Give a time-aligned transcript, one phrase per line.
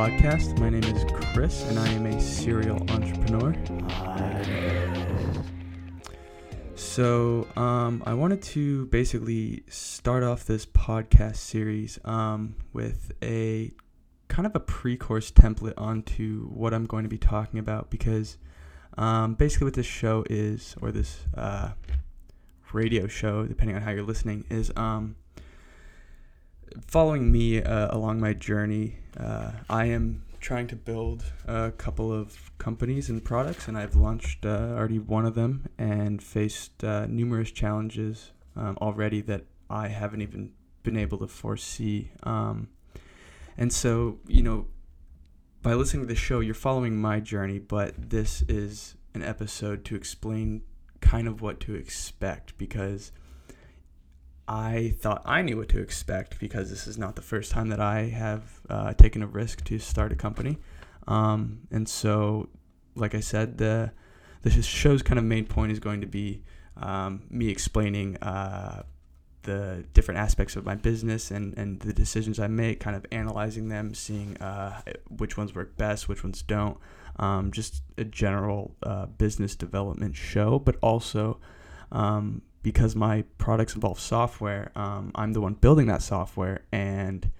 [0.00, 0.58] podcast.
[0.58, 3.54] My name is Chris, and I am a serial entrepreneur.
[6.74, 13.72] So, um, I wanted to basically start off this podcast series um, with a
[14.28, 18.38] kind of a pre course template onto what I'm going to be talking about because
[18.96, 21.72] um, basically, what this show is, or this uh,
[22.72, 25.16] radio show, depending on how you're listening, is um,
[26.86, 28.96] following me uh, along my journey.
[29.18, 34.46] Uh, I am trying to build a couple of companies and products, and I've launched
[34.46, 40.22] uh, already one of them and faced uh, numerous challenges um, already that I haven't
[40.22, 42.10] even been able to foresee.
[42.22, 42.68] Um,
[43.56, 44.66] and so, you know,
[45.62, 49.96] by listening to the show, you're following my journey, but this is an episode to
[49.96, 50.62] explain
[51.00, 53.12] kind of what to expect because
[54.50, 57.78] I thought I knew what to expect because this is not the first time that
[57.78, 60.58] I have uh, taken a risk to start a company.
[61.06, 62.48] Um, and so,
[62.96, 63.92] like I said, the
[64.42, 66.42] the show's kind of main point is going to be
[66.76, 68.82] um, me explaining uh,
[69.42, 73.68] the different aspects of my business and, and the decisions I make, kind of analyzing
[73.68, 74.80] them, seeing uh,
[75.16, 76.76] which ones work best, which ones don't.
[77.20, 81.38] Um, just a general uh, business development show, but also
[81.92, 86.62] um, because my products involve software, um, I'm the one building that software.
[86.72, 87.30] And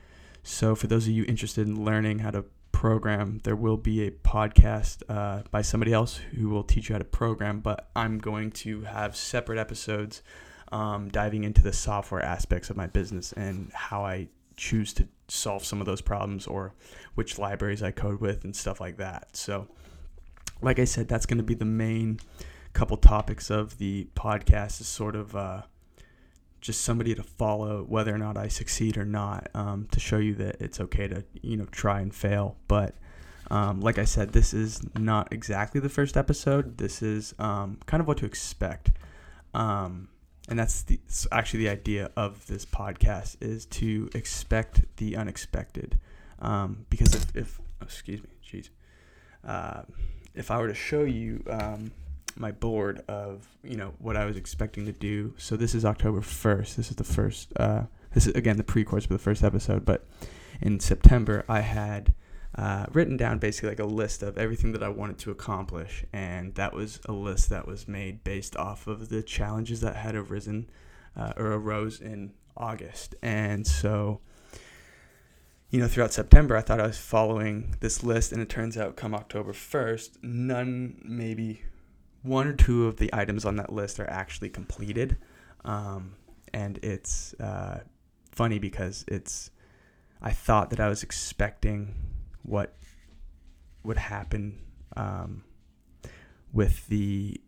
[0.42, 4.10] so, for those of you interested in learning how to program, there will be a
[4.10, 8.52] podcast uh, by somebody else who will teach you how to program, but I'm going
[8.52, 10.22] to have separate episodes
[10.72, 15.64] um, diving into the software aspects of my business and how I choose to solve
[15.64, 16.74] some of those problems or
[17.14, 19.36] which libraries I code with and stuff like that.
[19.36, 19.68] So,
[20.62, 22.20] like I said, that's going to be the main
[22.72, 25.62] couple topics of the podcast is sort of uh,
[26.60, 30.34] just somebody to follow whether or not I succeed or not um, to show you
[30.36, 32.56] that it's okay to you know try and fail.
[32.68, 32.94] But
[33.50, 36.78] um, like I said this is not exactly the first episode.
[36.78, 38.92] This is um, kind of what to expect.
[39.54, 40.08] Um,
[40.48, 40.98] and that's the,
[41.32, 45.98] actually the idea of this podcast is to expect the unexpected.
[46.40, 48.68] Um, because if, if oh, excuse me jeez.
[49.44, 49.82] Uh,
[50.34, 51.90] if i were to show you um,
[52.36, 56.20] my board of you know what i was expecting to do so this is october
[56.20, 57.82] 1st this is the first uh,
[58.14, 60.06] this is again the pre-course for the first episode but
[60.60, 62.14] in september i had
[62.56, 66.54] uh, written down basically like a list of everything that I wanted to accomplish, and
[66.56, 70.68] that was a list that was made based off of the challenges that had arisen
[71.16, 73.14] uh, or arose in August.
[73.22, 74.20] And so,
[75.70, 78.96] you know, throughout September, I thought I was following this list, and it turns out
[78.96, 81.62] come October 1st, none, maybe
[82.22, 85.16] one or two of the items on that list are actually completed.
[85.64, 86.14] Um,
[86.52, 87.80] and it's uh,
[88.32, 89.50] funny because it's,
[90.20, 91.94] I thought that I was expecting
[92.42, 92.74] what
[93.82, 94.60] would happen
[94.96, 95.44] um,
[96.52, 97.40] with the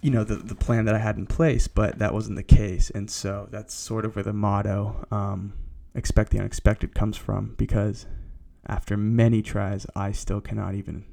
[0.00, 2.90] you know the the plan that I had in place, but that wasn't the case,
[2.90, 5.54] and so that's sort of where the motto um,
[5.94, 7.54] "expect the unexpected" comes from.
[7.58, 8.06] Because
[8.66, 11.04] after many tries, I still cannot even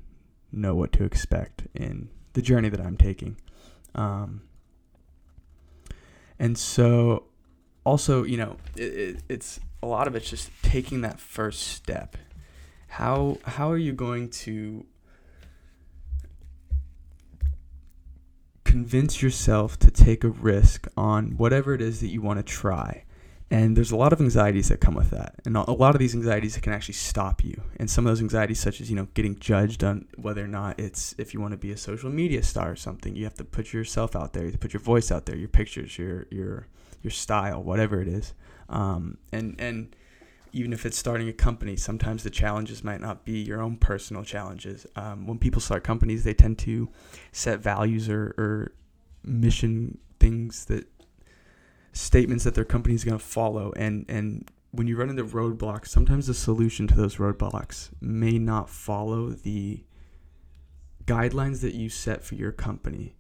[0.56, 3.38] know what to expect in the journey that I'm taking,
[3.94, 4.42] um,
[6.40, 7.24] and so
[7.84, 12.18] also you know it, it, it's a lot of it's just taking that first step.
[12.88, 14.86] How how are you going to
[18.64, 23.06] convince yourself to take a risk on whatever it is that you want to try?
[23.52, 25.36] And there's a lot of anxieties that come with that.
[25.46, 27.62] And a lot of these anxieties can actually stop you.
[27.78, 30.80] And some of those anxieties, such as, you know, getting judged on whether or not
[30.80, 33.44] it's if you want to be a social media star or something, you have to
[33.44, 36.26] put yourself out there, you have to put your voice out there, your pictures, your
[36.32, 36.68] your
[37.04, 38.34] your style, whatever it is.
[38.68, 39.96] Um, and and
[40.52, 44.24] even if it's starting a company, sometimes the challenges might not be your own personal
[44.24, 44.88] challenges.
[44.96, 46.90] Um, when people start companies, they tend to
[47.34, 48.72] set values or, or
[49.22, 50.88] mission things that
[51.96, 53.74] statements that their company is going to follow.
[53.76, 58.70] And and when you run into roadblocks, sometimes the solution to those roadblocks may not
[58.70, 59.84] follow the
[61.06, 63.16] guidelines that you set for your company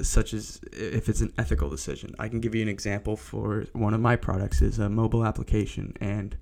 [0.00, 2.14] such as if it's an ethical decision.
[2.18, 5.94] I can give you an example for one of my products is a mobile application
[6.00, 6.36] and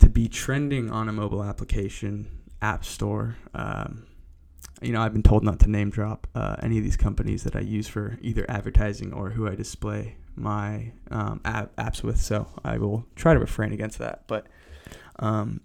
[0.00, 2.28] to be trending on a mobile application
[2.60, 4.06] app store um,
[4.80, 7.56] you know I've been told not to name drop uh, any of these companies that
[7.56, 12.46] I use for either advertising or who I display my um, app, apps with so
[12.64, 14.46] I will try to refrain against that but
[15.18, 15.60] um,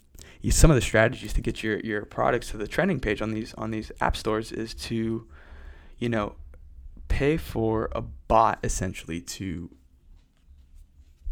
[0.49, 3.53] some of the strategies to get your, your products to the trending page on these
[3.55, 5.27] on these app stores is to
[5.97, 6.35] you know
[7.07, 9.69] pay for a bot essentially to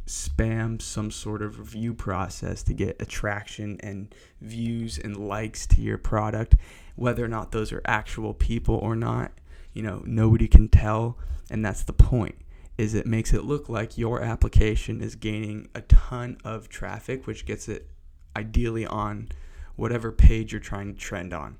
[0.06, 5.98] spam some sort of review process to get attraction and views and likes to your
[5.98, 6.56] product,
[6.96, 9.32] whether or not those are actual people or not,
[9.74, 11.18] you know, nobody can tell,
[11.50, 12.36] and that's the point.
[12.78, 17.46] Is it makes it look like your application is gaining a ton of traffic, which
[17.46, 17.90] gets it
[18.36, 19.30] ideally on
[19.76, 21.58] whatever page you're trying to trend on.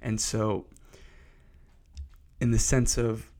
[0.00, 0.66] And so,
[2.40, 3.30] in the sense of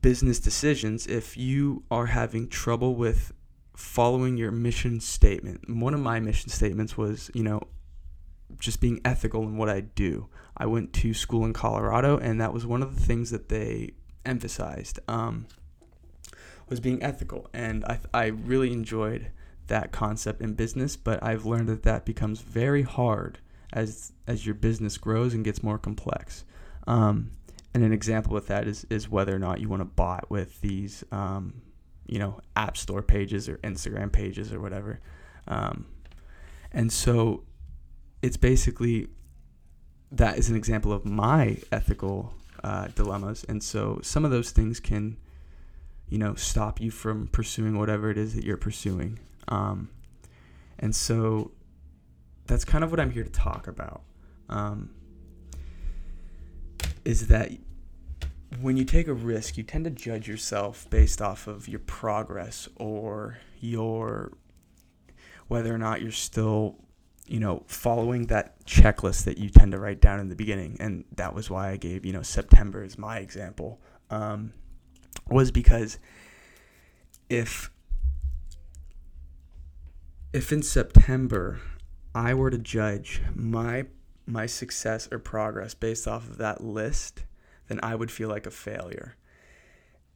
[0.00, 3.32] business decisions, if you are having trouble with
[3.76, 7.60] following your mission statement, one of my mission statements was, you know,
[8.58, 10.28] just being ethical in what I do.
[10.56, 13.94] I went to school in Colorado, and that was one of the things that they
[14.24, 15.46] emphasized um,
[16.68, 19.30] was being ethical, and I I really enjoyed
[19.66, 20.96] that concept in business.
[20.96, 23.38] But I've learned that that becomes very hard
[23.72, 26.44] as as your business grows and gets more complex.
[26.86, 27.32] Um,
[27.74, 30.60] and an example with that is is whether or not you want to bot with
[30.60, 31.62] these, um,
[32.06, 35.00] you know, app store pages or Instagram pages or whatever.
[35.48, 35.86] Um,
[36.72, 37.44] and so,
[38.22, 39.08] it's basically
[40.12, 43.44] that is an example of my ethical uh, dilemmas.
[43.48, 45.16] And so, some of those things can,
[46.14, 49.18] you know, stop you from pursuing whatever it is that you're pursuing.
[49.48, 49.90] Um,
[50.78, 51.50] and so,
[52.46, 54.02] that's kind of what I'm here to talk about.
[54.48, 54.90] Um,
[57.04, 57.50] is that
[58.60, 62.68] when you take a risk, you tend to judge yourself based off of your progress
[62.76, 64.34] or your
[65.48, 66.76] whether or not you're still,
[67.26, 70.76] you know, following that checklist that you tend to write down in the beginning.
[70.78, 73.80] And that was why I gave, you know, September as my example.
[74.10, 74.52] Um,
[75.28, 75.98] was because
[77.28, 77.70] if
[80.32, 81.60] if in September
[82.14, 83.86] I were to judge my
[84.26, 87.24] my success or progress based off of that list,
[87.68, 89.16] then I would feel like a failure.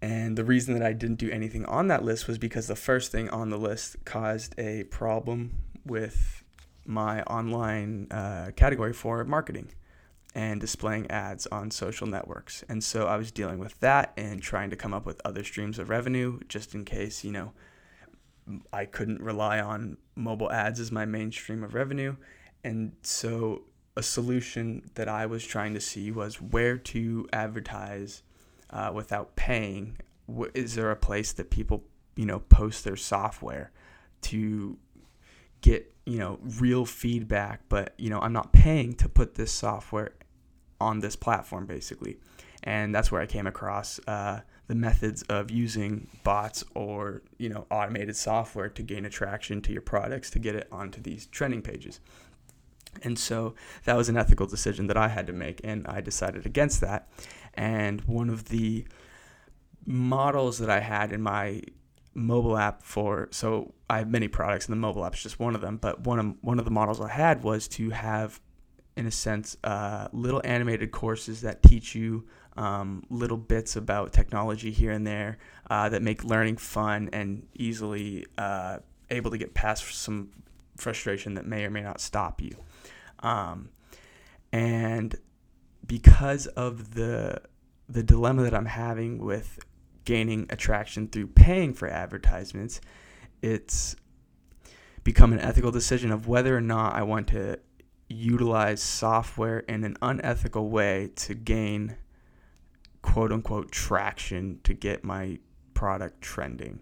[0.00, 3.10] And the reason that I didn't do anything on that list was because the first
[3.10, 6.44] thing on the list caused a problem with
[6.86, 9.72] my online uh, category for marketing
[10.38, 12.62] and displaying ads on social networks.
[12.68, 15.80] And so I was dealing with that and trying to come up with other streams
[15.80, 17.50] of revenue just in case, you know,
[18.72, 22.14] I couldn't rely on mobile ads as my main stream of revenue.
[22.62, 23.62] And so
[23.96, 28.22] a solution that I was trying to see was where to advertise
[28.70, 29.96] uh, without paying.
[30.54, 31.82] Is there a place that people,
[32.14, 33.72] you know, post their software
[34.22, 34.78] to
[35.62, 40.12] get, you know, real feedback, but, you know, I'm not paying to put this software
[40.80, 42.18] on this platform basically.
[42.64, 47.66] And that's where I came across uh, the methods of using bots or, you know,
[47.70, 52.00] automated software to gain attraction to your products to get it onto these trending pages.
[53.02, 53.54] And so
[53.84, 57.08] that was an ethical decision that I had to make, and I decided against that.
[57.54, 58.86] And one of the
[59.86, 61.62] models that I had in my
[62.14, 65.54] mobile app for so I have many products and the mobile app is just one
[65.54, 68.40] of them but one of one of the models I had was to have
[68.98, 74.72] in a sense uh, little animated courses that teach you um, little bits about technology
[74.72, 75.38] here and there
[75.70, 78.78] uh, that make learning fun and easily uh,
[79.10, 80.30] able to get past some
[80.76, 82.56] frustration that may or may not stop you.
[83.20, 83.68] Um,
[84.52, 85.14] and
[85.86, 87.40] because of the
[87.88, 89.60] the dilemma that I'm having with
[90.04, 92.80] gaining attraction through paying for advertisements,
[93.42, 93.94] it's
[95.04, 97.60] become an ethical decision of whether or not I want to
[98.08, 101.96] utilize software in an unethical way to gain
[103.02, 105.38] quote unquote traction to get my
[105.74, 106.80] product trending.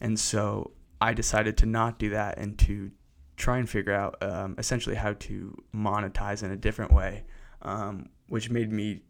[0.00, 2.90] And so I decided to not do that and to
[3.36, 7.24] try and figure out um, essentially how to monetize in a different way,
[7.62, 9.02] um, which made me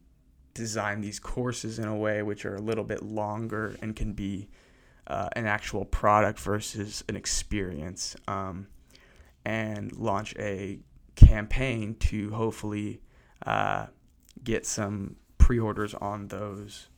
[0.54, 4.48] design these courses in a way which are a little bit longer and can be
[5.06, 8.66] uh, an actual product versus an experience, um,
[9.44, 10.78] and launch a
[11.18, 13.00] campaign to hopefully
[13.44, 13.86] uh,
[14.42, 16.88] get some pre-orders on those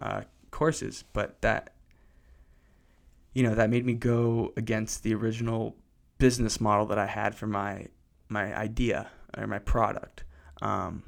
[0.00, 1.04] uh, courses.
[1.12, 1.74] But that
[3.34, 5.76] you know that made me go against the original
[6.18, 7.86] business model that I had for my
[8.28, 10.24] my idea or my product.
[10.62, 11.02] Um,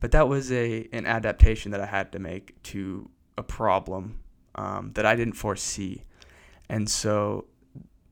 [0.00, 4.20] but that was a an adaptation that I had to make to a problem
[4.54, 6.02] um, that I didn't foresee,
[6.68, 7.46] and so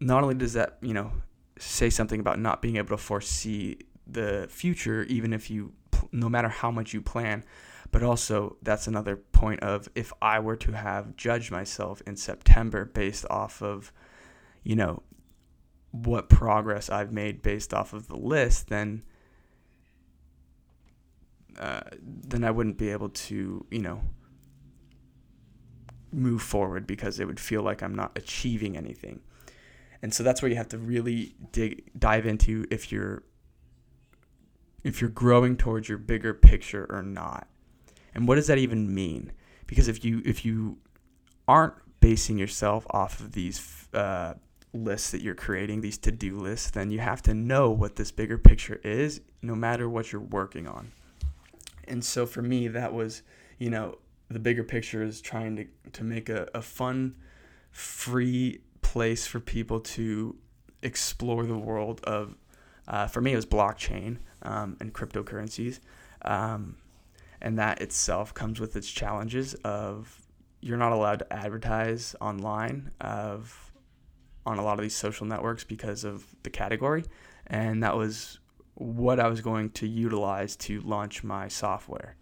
[0.00, 1.12] not only does that you know
[1.60, 5.72] say something about not being able to foresee the future, even if you
[6.12, 7.44] no matter how much you plan,
[7.92, 12.84] but also that's another point of if I were to have judged myself in September
[12.84, 13.92] based off of
[14.62, 15.02] you know
[15.92, 19.02] what progress I've made based off of the list, then
[21.58, 24.00] uh, then I wouldn't be able to, you know,
[26.12, 29.20] move forward because it would feel like I'm not achieving anything.
[30.02, 33.22] And so that's where you have to really dig dive into if you're
[34.82, 37.48] if you're growing towards your bigger picture or not.
[38.14, 39.32] And what does that even mean?
[39.66, 40.78] Because if you if you
[41.46, 44.34] aren't basing yourself off of these uh,
[44.72, 48.38] lists that you're creating, these to-do lists, then you have to know what this bigger
[48.38, 50.90] picture is, no matter what you're working on.
[51.86, 53.22] And so for me, that was,
[53.58, 53.98] you know,
[54.30, 57.16] the bigger picture is trying to to make a, a fun,
[57.70, 60.36] free place for people to
[60.82, 62.36] explore the world of.
[62.88, 65.78] Uh, for me, it was blockchain um, and cryptocurrencies.
[66.22, 66.76] Um,
[67.40, 70.20] and that itself comes with its challenges of
[70.60, 73.72] you're not allowed to advertise online of
[74.46, 77.04] on a lot of these social networks because of the category
[77.46, 78.38] and that was
[78.74, 82.16] what I was going to utilize to launch my software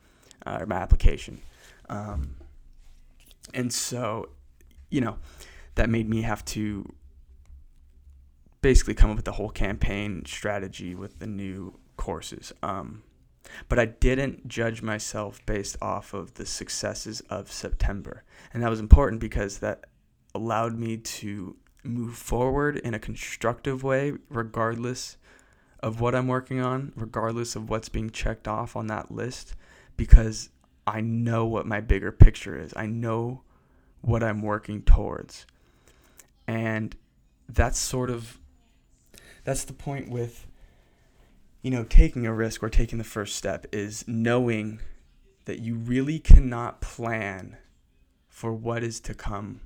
[0.47, 1.41] uh, or my application
[1.89, 2.37] um,
[3.55, 4.29] and so
[4.91, 5.19] you know
[5.79, 6.85] that made me have to
[8.61, 13.03] basically come up with the whole campaign strategy with the new courses um,
[13.69, 18.25] but I didn't judge myself based off of the successes of September.
[18.53, 19.85] And that was important because that
[20.35, 25.17] allowed me to move forward in a constructive way, regardless
[25.81, 29.55] of what I'm working on, regardless of what's being checked off on that list,
[29.97, 30.51] because
[30.87, 32.73] I know what my bigger picture is.
[32.77, 33.43] I know
[34.01, 35.47] what I'm working towards.
[36.49, 36.97] And
[37.49, 38.41] that's sort of
[39.45, 40.49] that's the point with
[41.63, 44.81] you know, taking a risk or taking the first step is knowing
[45.45, 47.57] that you really cannot plan
[48.29, 49.61] for what is to come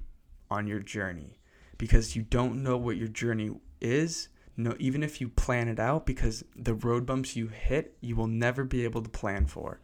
[0.51, 1.39] on your journey
[1.77, 4.29] because you don't know what your journey is.
[4.57, 8.27] No, even if you plan it out, because the road bumps you hit, you will
[8.27, 9.81] never be able to plan for.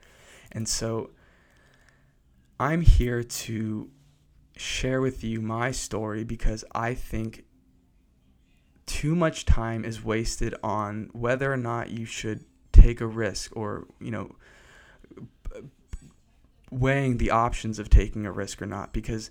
[0.53, 1.11] And so
[2.61, 3.91] I'm here to
[4.59, 7.45] share with you my story because I think
[8.87, 13.87] too much time is wasted on whether or not you should take a risk or,
[14.01, 14.35] you know,
[16.71, 19.31] weighing the options of taking a risk or not because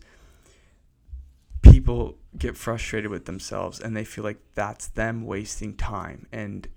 [1.61, 6.67] people get frustrated with themselves and they feel like that's them wasting time and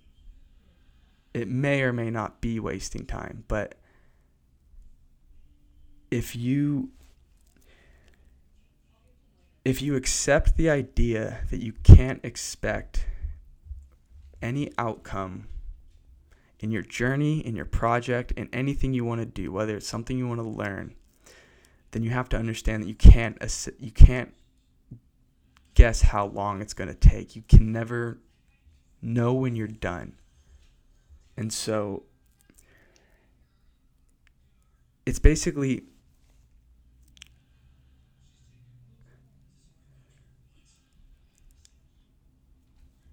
[1.32, 3.44] it may or may not be wasting time.
[3.46, 3.76] But
[6.10, 6.90] if you
[9.64, 13.06] if you accept the idea that you can't expect
[14.40, 15.48] any outcome
[16.60, 20.16] in your journey, in your project, in anything you want to do, whether it's something
[20.18, 20.94] you want to learn,
[21.90, 23.38] then you have to understand that you can't
[23.78, 24.32] you can't
[25.74, 27.34] guess how long it's going to take.
[27.36, 28.18] You can never
[29.02, 30.14] know when you're done.
[31.36, 32.04] And so
[35.06, 35.84] it's basically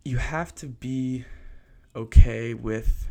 [0.07, 1.25] you have to be
[1.93, 3.07] okay with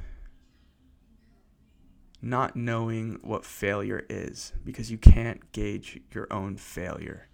[2.23, 7.29] not knowing what failure is because you can't gauge your own failure.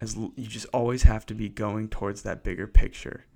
[0.00, 3.26] As l- you just always have to be going towards that bigger picture.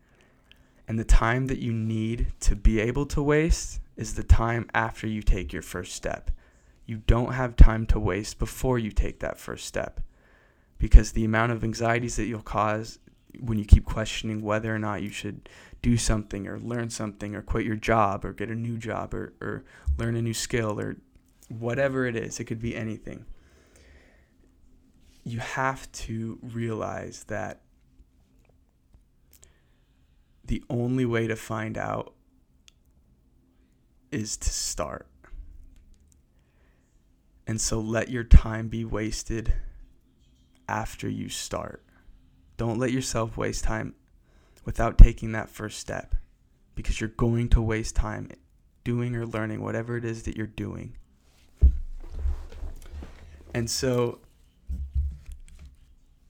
[0.88, 5.06] And the time that you need to be able to waste is the time after
[5.06, 6.30] you take your first step.
[6.86, 10.00] You don't have time to waste before you take that first step
[10.78, 12.98] because the amount of anxieties that you'll cause
[13.40, 15.48] when you keep questioning whether or not you should
[15.82, 19.34] do something or learn something or quit your job or get a new job or,
[19.40, 19.64] or
[19.98, 20.96] learn a new skill or
[21.48, 23.24] whatever it is, it could be anything.
[25.24, 27.60] You have to realize that
[30.44, 32.14] the only way to find out
[34.10, 35.08] is to start.
[37.46, 39.52] And so let your time be wasted
[40.68, 41.85] after you start.
[42.56, 43.94] Don't let yourself waste time
[44.64, 46.14] without taking that first step
[46.74, 48.30] because you're going to waste time
[48.84, 50.96] doing or learning whatever it is that you're doing.
[53.54, 54.20] And so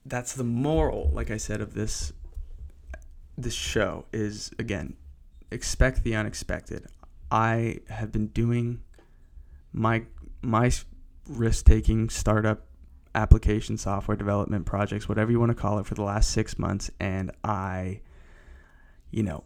[0.04, 2.12] that's the moral, like I said, of this
[3.38, 4.96] this show is again,
[5.50, 6.86] expect the unexpected.
[7.30, 8.80] I have been doing
[9.72, 10.04] my
[10.42, 10.70] my
[11.28, 12.65] risk taking startup
[13.16, 16.90] application software development projects, whatever you want to call it, for the last six months.
[17.00, 18.00] And I,
[19.10, 19.44] you know,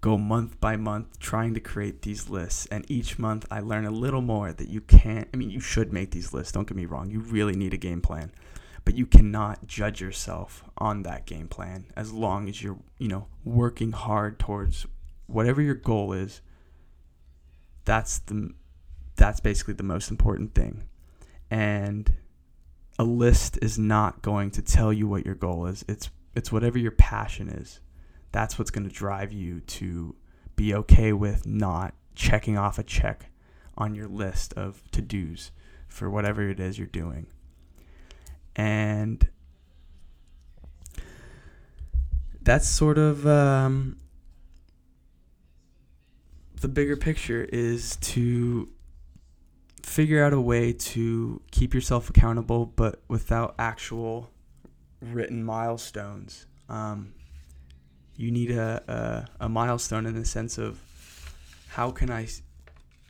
[0.00, 2.66] go month by month trying to create these lists.
[2.66, 5.92] And each month I learn a little more that you can't, I mean, you should
[5.92, 6.52] make these lists.
[6.52, 7.10] Don't get me wrong.
[7.10, 8.30] You really need a game plan.
[8.84, 13.28] But you cannot judge yourself on that game plan as long as you're, you know,
[13.42, 14.86] working hard towards
[15.26, 16.42] whatever your goal is.
[17.86, 18.52] That's the
[19.16, 20.84] that's basically the most important thing.
[21.50, 22.12] And
[22.98, 25.84] a list is not going to tell you what your goal is.
[25.88, 27.80] It's it's whatever your passion is.
[28.32, 30.16] That's what's going to drive you to
[30.56, 33.30] be okay with not checking off a check
[33.76, 35.50] on your list of to dos
[35.88, 37.26] for whatever it is you're doing.
[38.56, 39.28] And
[42.42, 43.96] that's sort of um,
[46.60, 48.68] the bigger picture is to
[49.84, 54.30] figure out a way to keep yourself accountable, but without actual
[55.00, 56.46] written milestones.
[56.68, 57.12] Um,
[58.16, 60.80] you need a, a, a milestone in the sense of
[61.68, 62.28] how can I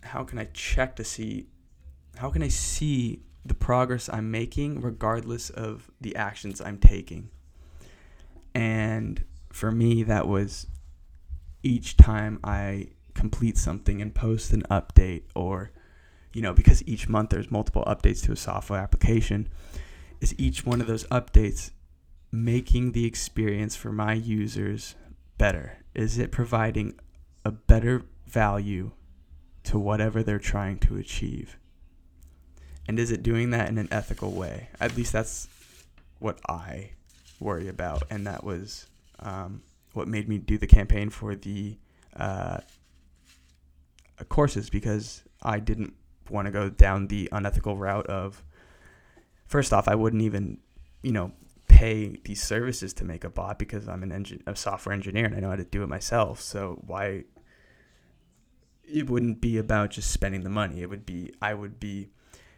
[0.03, 1.47] how can I check to see
[2.17, 7.31] how can I see the progress I'm making regardless of the actions I'm taking.
[8.55, 10.67] And for me that was
[11.63, 15.71] each time I complete something and post an update or
[16.35, 19.49] you know because each month there's multiple updates to a software application
[20.21, 21.71] is each one of those updates
[22.33, 24.97] making the experience for my users
[25.39, 25.79] better?
[25.95, 26.99] Is it providing
[27.45, 28.91] a better value
[29.65, 31.59] to whatever they're trying to achieve?
[32.89, 34.69] And is it doing that in an ethical way?
[34.81, 35.49] At least that's
[36.19, 36.91] what i
[37.41, 38.87] worry about and that was
[39.19, 39.63] um,
[39.93, 41.77] what made me do the campaign for the
[42.17, 42.59] uh,
[44.29, 45.95] courses because I didn't
[46.31, 48.43] want to go down the unethical route of
[49.47, 50.59] first off I wouldn't even
[51.03, 51.33] you know
[51.69, 55.35] pay these services to make a bot because I'm an engine a software engineer and
[55.35, 56.41] I know how to do it myself.
[56.41, 57.25] So why
[58.85, 60.83] it wouldn't be about just spending the money.
[60.83, 62.11] It would be I would be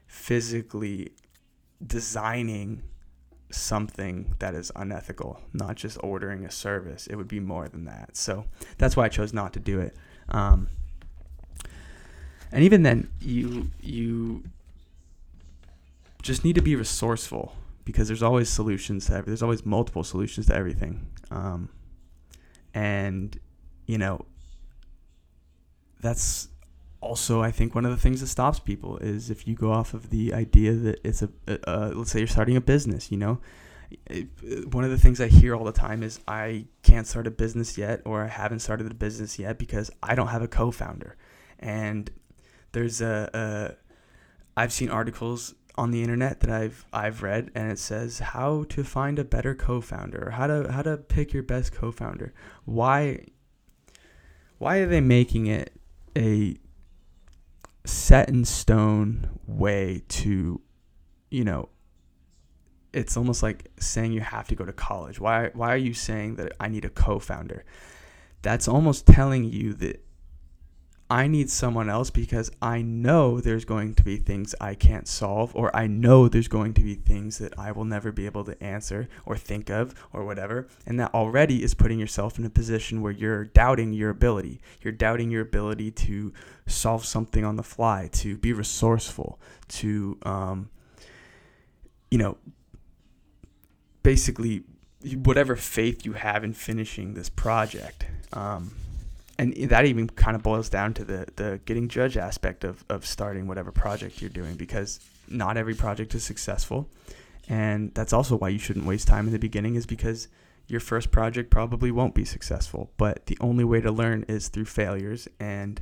[0.06, 1.12] physically
[1.84, 2.82] designing
[3.50, 7.06] something that is unethical not just ordering a service.
[7.06, 8.16] It would be more than that.
[8.16, 8.44] So
[8.78, 9.96] that's why I chose not to do it.
[10.28, 10.68] Um,
[12.52, 14.44] and even then you you
[16.22, 17.54] just need to be resourceful
[17.84, 21.06] because there's always solutions to every, there's always multiple solutions to everything.
[21.30, 21.68] Um,
[22.74, 23.38] and
[23.86, 24.24] you know
[26.00, 26.48] that's
[27.00, 29.94] also i think one of the things that stops people is if you go off
[29.94, 31.30] of the idea that it's a
[31.66, 33.38] uh, let's say you're starting a business you know?
[34.72, 37.78] One of the things i hear all the time is i can't start a business
[37.78, 41.16] yet or i haven't started a business yet because i don't have a co-founder.
[41.60, 42.10] And
[42.76, 47.78] there's a, a I've seen articles on the internet that I've I've read and it
[47.78, 51.72] says how to find a better co-founder or how to how to pick your best
[51.72, 52.34] co-founder.
[52.66, 53.28] Why
[54.58, 55.72] why are they making it
[56.18, 56.58] a
[57.86, 60.60] set in stone way to
[61.30, 61.70] you know
[62.92, 65.18] it's almost like saying you have to go to college.
[65.18, 67.64] Why why are you saying that I need a co-founder?
[68.42, 70.05] That's almost telling you that
[71.08, 75.54] I need someone else because I know there's going to be things I can't solve,
[75.54, 78.60] or I know there's going to be things that I will never be able to
[78.62, 80.66] answer or think of or whatever.
[80.84, 84.60] And that already is putting yourself in a position where you're doubting your ability.
[84.82, 86.32] You're doubting your ability to
[86.66, 89.38] solve something on the fly, to be resourceful,
[89.68, 90.70] to, um,
[92.10, 92.36] you know,
[94.02, 94.64] basically
[95.14, 98.06] whatever faith you have in finishing this project.
[98.32, 98.72] Um,
[99.38, 103.04] and that even kind of boils down to the the getting judged aspect of of
[103.04, 106.88] starting whatever project you're doing because not every project is successful.
[107.48, 110.28] And that's also why you shouldn't waste time in the beginning is because
[110.66, 112.90] your first project probably won't be successful.
[112.96, 115.28] But the only way to learn is through failures.
[115.38, 115.80] And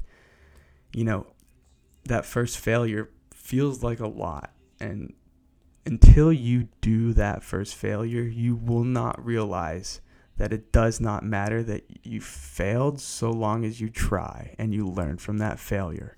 [0.92, 1.26] you know
[2.04, 4.52] that first failure feels like a lot.
[4.80, 5.14] And
[5.86, 10.00] until you do that first failure you will not realize
[10.37, 14.87] that it does not matter that you failed so long as you try and you
[14.87, 16.16] learn from that failure.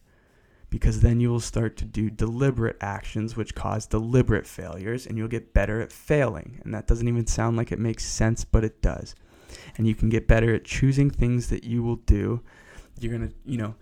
[0.71, 5.29] Because then you will start to do deliberate actions which cause deliberate failures and you'll
[5.29, 6.61] get better at failing.
[6.65, 9.15] And that doesn't even sound like it makes sense, but it does.
[9.77, 12.43] And you can get better at choosing things that you will do.
[12.99, 13.75] You're going to, you know,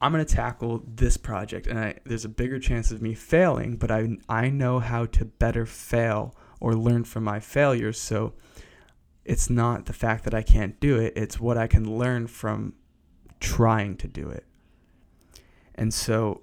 [0.00, 3.76] I'm going to tackle this project and I, there's a bigger chance of me failing,
[3.76, 8.00] but I, I know how to better fail or learn from my failures.
[8.00, 8.34] So,
[9.30, 12.74] it's not the fact that I can't do it, it's what I can learn from
[13.38, 14.44] trying to do it.
[15.76, 16.40] And so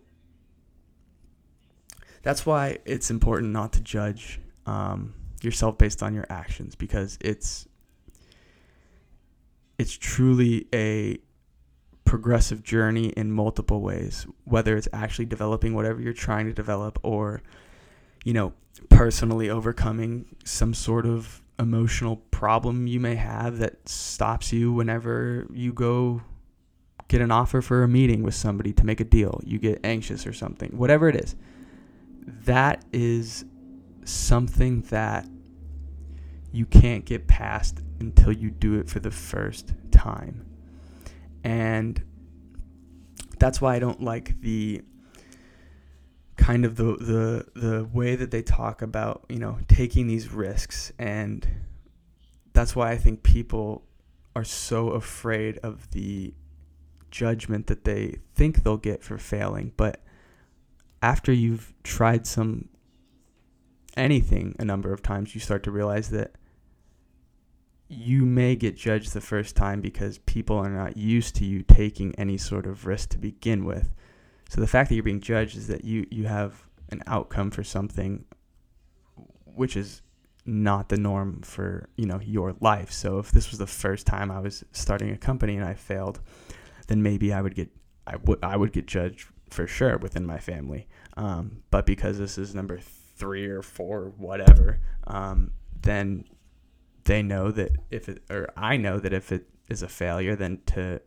[2.24, 7.68] that's why it's important not to judge um, yourself based on your actions because it's
[9.78, 11.18] it's truly a
[12.06, 17.44] progressive journey in multiple ways whether it's actually developing whatever you're trying to develop or
[18.24, 18.54] you know
[18.90, 25.74] personally overcoming some sort of emotional problem you may have that stops you whenever you
[25.74, 26.22] go
[27.08, 29.42] get an offer for a meeting with somebody to make a deal.
[29.46, 31.36] You get anxious or something, whatever it is.
[32.46, 33.46] That is
[34.04, 35.26] something that
[36.52, 40.46] you can't get past until you do it for the first time.
[41.44, 42.02] And
[43.40, 44.82] that's why I don't like the
[46.48, 50.94] kind of the the the way that they talk about, you know, taking these risks
[50.98, 51.46] and
[52.54, 53.84] that's why I think people
[54.34, 56.34] are so afraid of the
[57.12, 60.02] judgment that they think they'll get for failing, but
[61.02, 62.70] after you've tried some
[63.98, 66.32] anything a number of times, you start to realize that
[67.90, 72.16] you may get judged the first time because people are not used to you taking
[72.16, 73.94] any sort of risk to begin with.
[74.50, 77.64] So the fact that you're being judged is that you you have an outcome for
[77.64, 78.26] something
[79.44, 80.02] which is
[80.46, 82.92] not the norm for, you know, your life.
[82.92, 86.22] So if this was the first time I was starting a company and I failed,
[86.88, 87.70] then maybe I would get
[88.06, 90.88] I would I would get judged for sure within my family.
[91.16, 96.26] Um, but because this is number three or four, whatever, um, then
[97.06, 100.60] they know that if it, or I know that if it is a failure, then
[100.68, 101.02] to,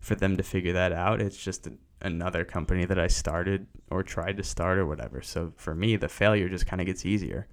[0.00, 4.02] for them to figure that out, it's just a, another company that I started or
[4.02, 5.22] tried to start or whatever.
[5.22, 7.46] So for me, the failure just kind of gets easier.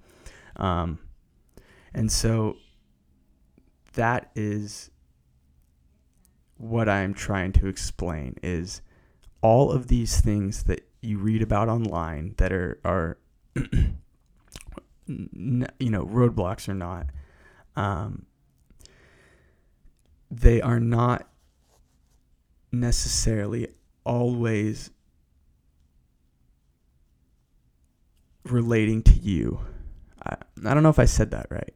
[0.56, 0.98] Um,
[1.94, 2.56] and so
[3.94, 4.90] that is
[6.56, 8.82] what I'm trying to explain is
[9.40, 13.16] all of these things that you read about online that are are
[15.06, 17.06] you know roadblocks or not
[17.76, 18.26] um,
[20.30, 21.26] they are not
[22.70, 23.68] necessarily
[24.04, 24.90] always
[28.44, 29.60] relating to you.
[30.24, 30.36] I,
[30.66, 31.74] I don't know if I said that right,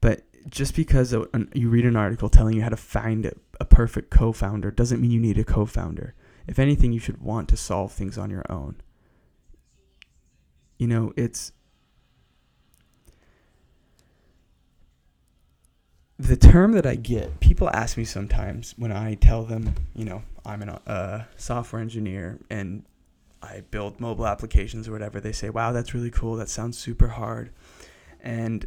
[0.00, 1.14] but just because
[1.54, 5.00] you read an article telling you how to find a, a perfect co founder doesn't
[5.00, 6.14] mean you need a co founder.
[6.46, 8.80] If anything, you should want to solve things on your own.
[10.78, 11.52] You know, it's
[16.20, 20.22] the term that I get, people ask me sometimes when I tell them, you know,
[20.44, 22.84] I'm a uh, software engineer and
[23.42, 26.36] I build mobile applications or whatever, they say, wow, that's really cool.
[26.36, 27.50] That sounds super hard.
[28.20, 28.66] And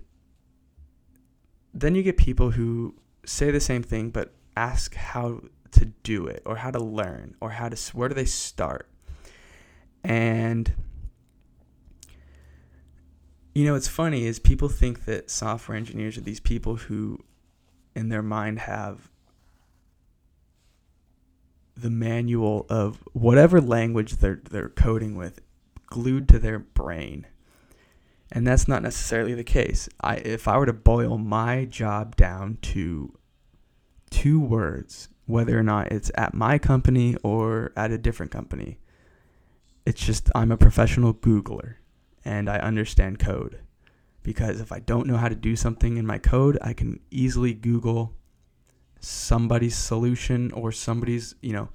[1.75, 5.41] then you get people who say the same thing, but ask how
[5.73, 8.89] to do it or how to learn or how to, where do they start?
[10.03, 10.73] And,
[13.53, 17.19] you know, it's funny is people think that software engineers are these people who
[17.95, 19.09] in their mind have
[21.75, 25.41] the manual of whatever language they're they're coding with
[25.87, 27.27] glued to their brain.
[28.31, 29.89] And that's not necessarily the case.
[30.01, 33.13] I if I were to boil my job down to
[34.09, 38.79] two words, whether or not it's at my company or at a different company,
[39.85, 41.75] it's just I'm a professional Googler
[42.25, 43.59] and I understand code
[44.23, 47.53] because if I don't know how to do something in my code, I can easily
[47.53, 48.15] Google
[48.99, 51.69] somebody's solution or somebody's, you know,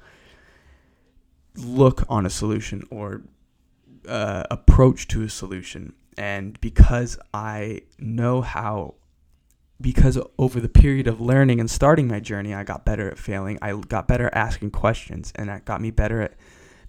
[1.56, 3.22] look on a solution or
[4.08, 5.92] uh, approach to a solution.
[6.16, 8.94] And because I know how,
[9.80, 13.58] because over the period of learning and starting my journey, I got better at failing.
[13.62, 16.34] I got better at asking questions, and that got me better at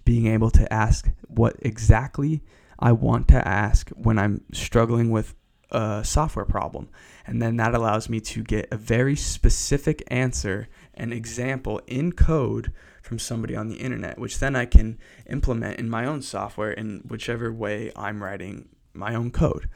[0.04, 2.42] being able to ask what exactly
[2.80, 5.34] I want to ask when I'm struggling with
[5.70, 6.88] a software problem.
[7.26, 12.72] And then that allows me to get a very specific answer, an example in code
[13.02, 17.04] from somebody on the internet, which then I can implement in my own software in
[17.08, 19.68] whichever way I'm writing my own code.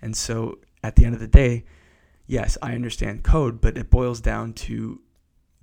[0.00, 1.64] And so at the end of the day,
[2.26, 5.00] yes, I understand code, but it boils down to,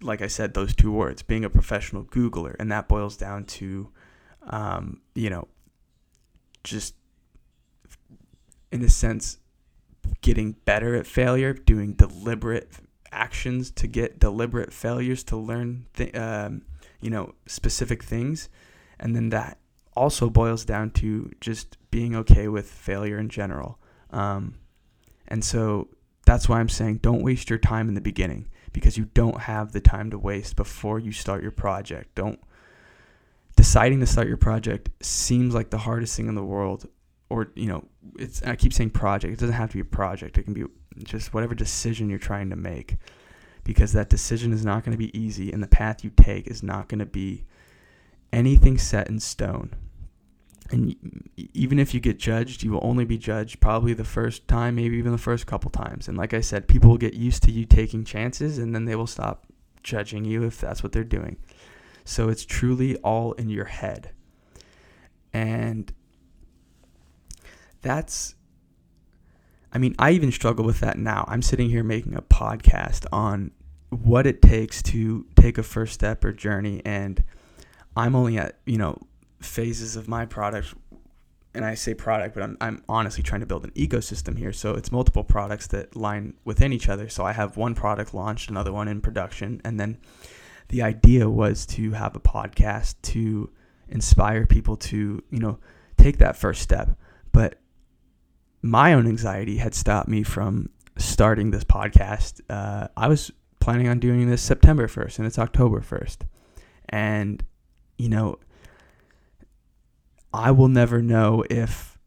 [0.01, 2.55] like I said, those two words being a professional Googler.
[2.59, 3.89] And that boils down to,
[4.47, 5.47] um, you know,
[6.63, 6.95] just
[8.71, 9.37] in a sense,
[10.21, 12.71] getting better at failure, doing deliberate
[13.11, 16.63] actions to get deliberate failures to learn, th- um,
[17.01, 18.49] you know, specific things,
[18.99, 19.57] and then that
[19.95, 23.79] also boils down to just being okay with failure in general.
[24.11, 24.55] Um,
[25.27, 25.89] and so
[26.25, 29.71] that's why I'm saying don't waste your time in the beginning because you don't have
[29.71, 32.13] the time to waste before you start your project.
[32.15, 32.39] Don't
[33.55, 36.87] deciding to start your project seems like the hardest thing in the world
[37.29, 37.85] or you know,
[38.17, 39.33] it's I keep saying project.
[39.33, 40.37] It doesn't have to be a project.
[40.37, 40.65] It can be
[41.03, 42.97] just whatever decision you're trying to make,
[43.63, 46.63] because that decision is not going to be easy, and the path you take is
[46.63, 47.45] not going to be
[48.31, 49.71] anything set in stone.
[50.71, 50.95] And
[51.53, 54.97] even if you get judged, you will only be judged probably the first time, maybe
[54.97, 56.07] even the first couple times.
[56.07, 58.95] And like I said, people will get used to you taking chances, and then they
[58.95, 59.45] will stop
[59.83, 61.37] judging you if that's what they're doing.
[62.03, 64.11] So it's truly all in your head.
[65.33, 65.93] And
[67.85, 68.35] that's
[69.71, 71.25] I mean, I even struggle with that now.
[71.27, 73.51] I'm sitting here making a podcast on
[73.89, 77.21] what it takes to take a first step or journey, and
[77.97, 78.97] I'm only at, you know,
[79.41, 80.73] phases of my product.
[81.53, 84.53] And I say product, but I'm, I'm honestly trying to build an ecosystem here.
[84.53, 87.09] So it's multiple products that line within each other.
[87.09, 89.97] So I have one product launched, another one in production, and then
[90.69, 93.49] the idea was to have a podcast to
[93.89, 95.59] inspire people to, you know,
[95.97, 96.97] take that first step.
[97.33, 97.59] But
[98.65, 102.41] my own anxiety had stopped me from starting this podcast.
[102.49, 106.17] Uh, I was planning on doing this September 1st, and it's October 1st.
[106.89, 107.45] And,
[107.99, 108.39] you know,
[110.33, 111.99] I will never know if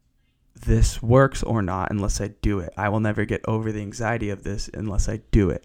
[0.67, 2.73] this works or not unless I do it.
[2.77, 5.65] I will never get over the anxiety of this unless I do it.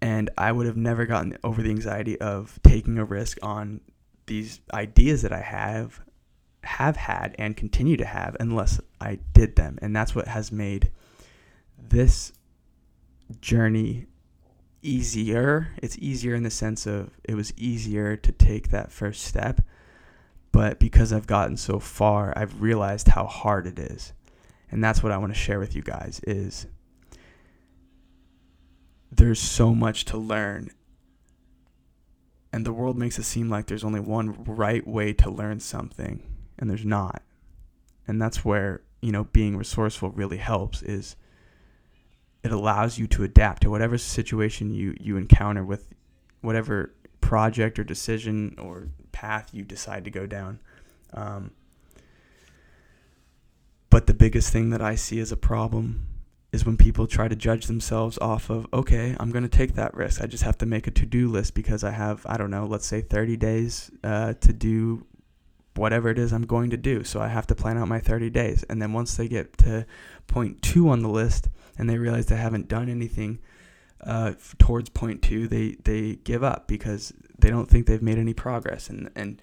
[0.00, 3.80] And I would have never gotten over the anxiety of taking a risk on
[4.26, 6.00] these ideas that I have
[6.66, 9.78] have had and continue to have unless I did them.
[9.82, 10.90] And that's what has made
[11.78, 12.32] this
[13.40, 14.06] journey
[14.82, 15.68] easier.
[15.82, 19.60] It's easier in the sense of it was easier to take that first step.
[20.52, 24.12] But because I've gotten so far, I've realized how hard it is.
[24.70, 26.66] And that's what I want to share with you guys is
[29.10, 30.70] there's so much to learn
[32.54, 36.22] and the world makes it seem like there's only one right way to learn something
[36.58, 37.22] and there's not
[38.06, 41.16] and that's where you know being resourceful really helps is
[42.42, 45.88] it allows you to adapt to whatever situation you you encounter with
[46.40, 50.58] whatever project or decision or path you decide to go down
[51.14, 51.50] um,
[53.88, 56.06] but the biggest thing that i see as a problem
[56.54, 59.92] is when people try to judge themselves off of, okay, I'm going to take that
[59.92, 60.22] risk.
[60.22, 62.64] I just have to make a to do list because I have, I don't know,
[62.64, 65.04] let's say 30 days uh, to do
[65.76, 67.04] whatever it is I'm going to do.
[67.04, 68.64] So I have to plan out my 30 days.
[68.68, 69.86] And then once they get to
[70.26, 73.40] point two on the list and they realize they haven't done anything
[74.02, 78.34] uh, towards point two, they, they give up because they don't think they've made any
[78.34, 78.88] progress.
[78.88, 79.40] And, and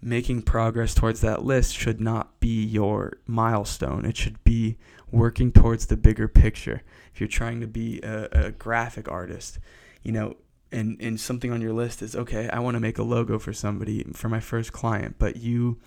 [0.00, 4.04] making progress towards that list should not be your milestone.
[4.04, 4.76] It should be
[5.10, 6.82] working towards the bigger picture.
[7.14, 9.58] If you're trying to be a, a graphic artist,
[10.02, 10.36] you know,
[10.72, 13.52] and, and something on your list is okay, I want to make a logo for
[13.52, 15.78] somebody for my first client, but you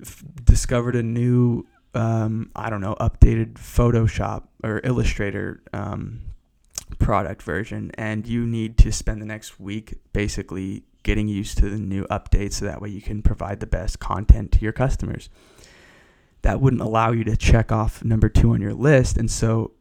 [0.00, 6.20] f- discovered a new, um, I don't know, updated Photoshop or Illustrator um,
[6.98, 11.78] product version, and you need to spend the next week basically getting used to the
[11.78, 15.30] new updates so that way you can provide the best content to your customers
[16.42, 19.16] that wouldn't allow you to check off number two on your list.
[19.16, 19.72] And so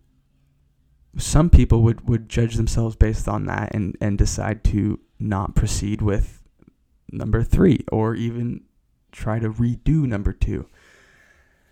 [1.18, 6.02] some people would, would judge themselves based on that and, and decide to not proceed
[6.02, 6.42] with
[7.12, 8.62] number three or even
[9.12, 10.68] try to redo number two.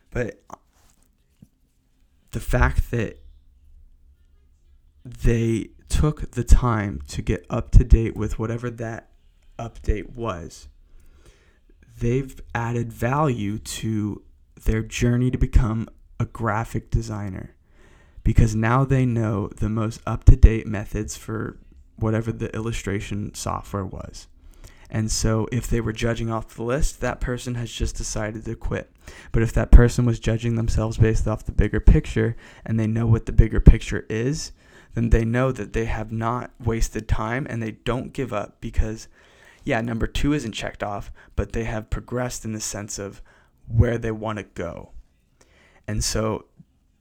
[0.10, 0.42] But
[2.32, 3.20] the fact that
[5.06, 9.10] they took the time to get up to date with whatever that
[9.58, 10.68] update was,
[12.00, 14.24] they've added value to
[14.66, 15.88] their journey to become
[16.20, 17.56] a graphic designer
[18.28, 21.58] because now they know the most up to date methods for
[21.96, 24.28] whatever the illustration software was.
[24.90, 28.56] And so if they were judging off the list, that person has just decided to
[28.58, 28.92] quit.
[29.32, 32.36] But if that person was judging themselves based off the bigger picture
[32.66, 34.52] and they know what the bigger picture is,
[34.94, 39.08] then they know that they have not wasted time and they don't give up because,
[39.64, 43.22] yeah, number two isn't checked off, but they have progressed in the sense of
[43.70, 44.92] where they want to go.
[45.88, 46.44] And so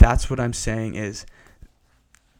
[0.07, 1.27] that's what I'm saying is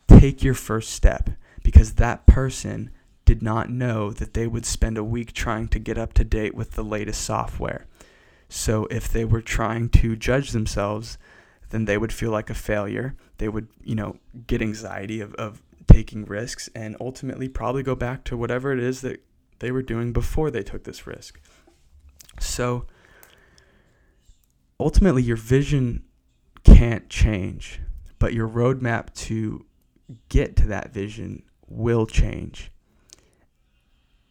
[0.07, 1.31] take your first step
[1.65, 2.91] because that person
[3.25, 6.55] did not know that they would spend a week trying to get up to date
[6.55, 7.87] with the latest software.
[8.49, 11.19] So if they were trying to judge themselves,
[11.71, 13.17] then they would feel like a failure.
[13.39, 18.23] They would, you know, get anxiety of, of taking risks and ultimately probably go back
[18.27, 19.25] to whatever it is that
[19.59, 21.41] they were doing before they took this risk.
[22.39, 22.87] So
[24.79, 26.05] ultimately your vision
[26.67, 27.81] can't change,
[28.19, 29.65] but your roadmap to
[30.29, 32.71] get to that vision will change.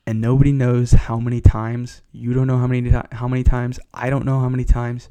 [0.08, 2.02] And nobody knows how many times.
[2.12, 3.80] You don't know how many how many times.
[3.94, 5.10] I don't know how many times.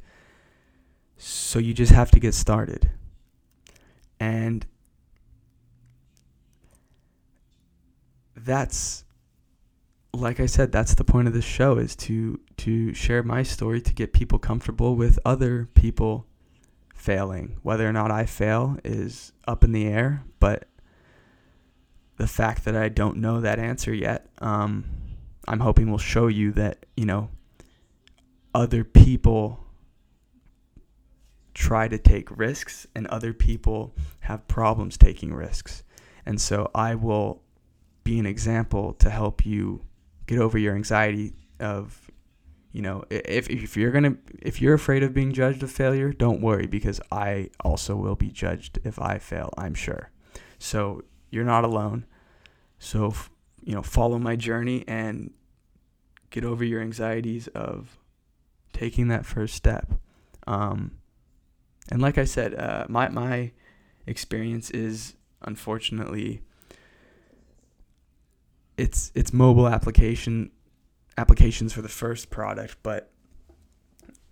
[1.16, 2.90] So you just have to get started.
[4.20, 4.64] And
[8.36, 9.04] that's
[10.12, 13.80] like I said, that's the point of this show is to to share my story
[13.80, 16.26] to get people comfortable with other people
[17.04, 17.58] failing.
[17.62, 20.66] Whether or not I fail is up in the air, but
[22.16, 24.86] the fact that I don't know that answer yet, um,
[25.46, 27.28] I'm hoping will show you that you know
[28.54, 29.60] other people
[31.52, 35.82] try to take risks and other people have problems taking risks.
[36.24, 37.42] And so I will
[38.02, 39.84] be an example to help you
[40.26, 42.10] get over your anxiety of
[42.74, 46.40] you know if, if you're gonna if you're afraid of being judged of failure don't
[46.40, 50.10] worry because i also will be judged if i fail i'm sure.
[50.58, 52.04] So you're not alone.
[52.78, 53.14] So
[53.62, 55.32] you know follow my journey and
[56.30, 57.96] get over your anxieties of
[58.72, 59.92] taking that first step.
[60.46, 60.98] Um,
[61.90, 63.52] and like i said uh, my my
[64.06, 66.42] experience is unfortunately
[68.76, 70.50] it's it's mobile application
[71.16, 73.10] applications for the first product, but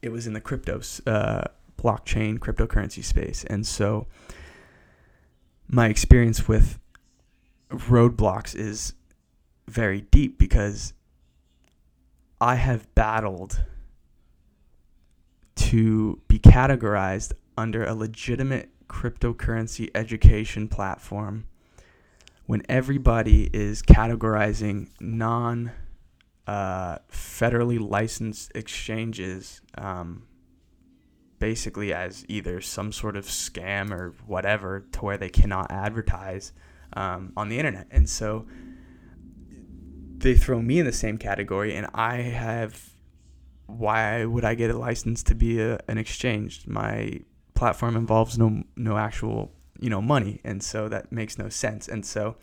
[0.01, 1.45] it was in the crypto uh,
[1.77, 4.07] blockchain cryptocurrency space, and so
[5.69, 6.79] my experience with
[7.71, 8.95] roadblocks is
[9.69, 10.93] very deep because
[12.41, 13.65] I have battled
[15.55, 21.47] to be categorized under a legitimate cryptocurrency education platform
[22.47, 25.73] when everybody is categorizing non
[26.47, 30.25] uh, federally licensed exchanges um,
[31.39, 36.53] basically as either some sort of scam or whatever to where they cannot advertise
[36.95, 37.87] um, on the internet.
[37.91, 38.47] And so
[40.19, 42.91] they throw me in the same category, and I have.
[43.67, 46.67] Why would I get a license to be a, an exchange?
[46.67, 47.21] My
[47.55, 51.89] platform involves no no actual you know money, and so that makes no sense.
[51.89, 52.37] And so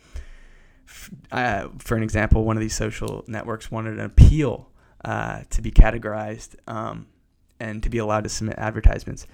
[1.32, 4.70] uh, for an example, one of these social networks wanted an appeal
[5.04, 7.06] uh, to be categorized um,
[7.58, 9.26] and to be allowed to submit advertisements.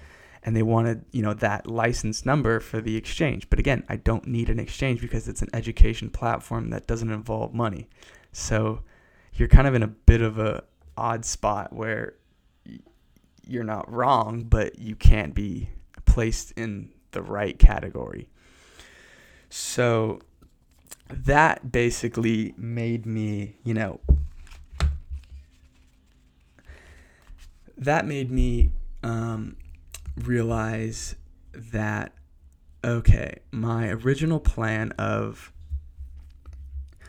[0.43, 3.49] And they wanted, you know, that license number for the exchange.
[3.49, 7.53] But again, I don't need an exchange because it's an education platform that doesn't involve
[7.53, 7.89] money.
[8.31, 8.81] So
[9.33, 10.63] you're kind of in a bit of a
[10.95, 12.15] odd spot where
[13.45, 15.69] you're not wrong, but you can't be
[16.05, 18.29] placed in the right category.
[19.49, 20.19] So
[21.09, 23.99] that basically made me, you know,
[27.77, 28.71] that made me
[29.03, 29.55] um,
[30.15, 31.15] realize
[31.53, 32.13] that,
[32.83, 35.51] okay, my original plan of,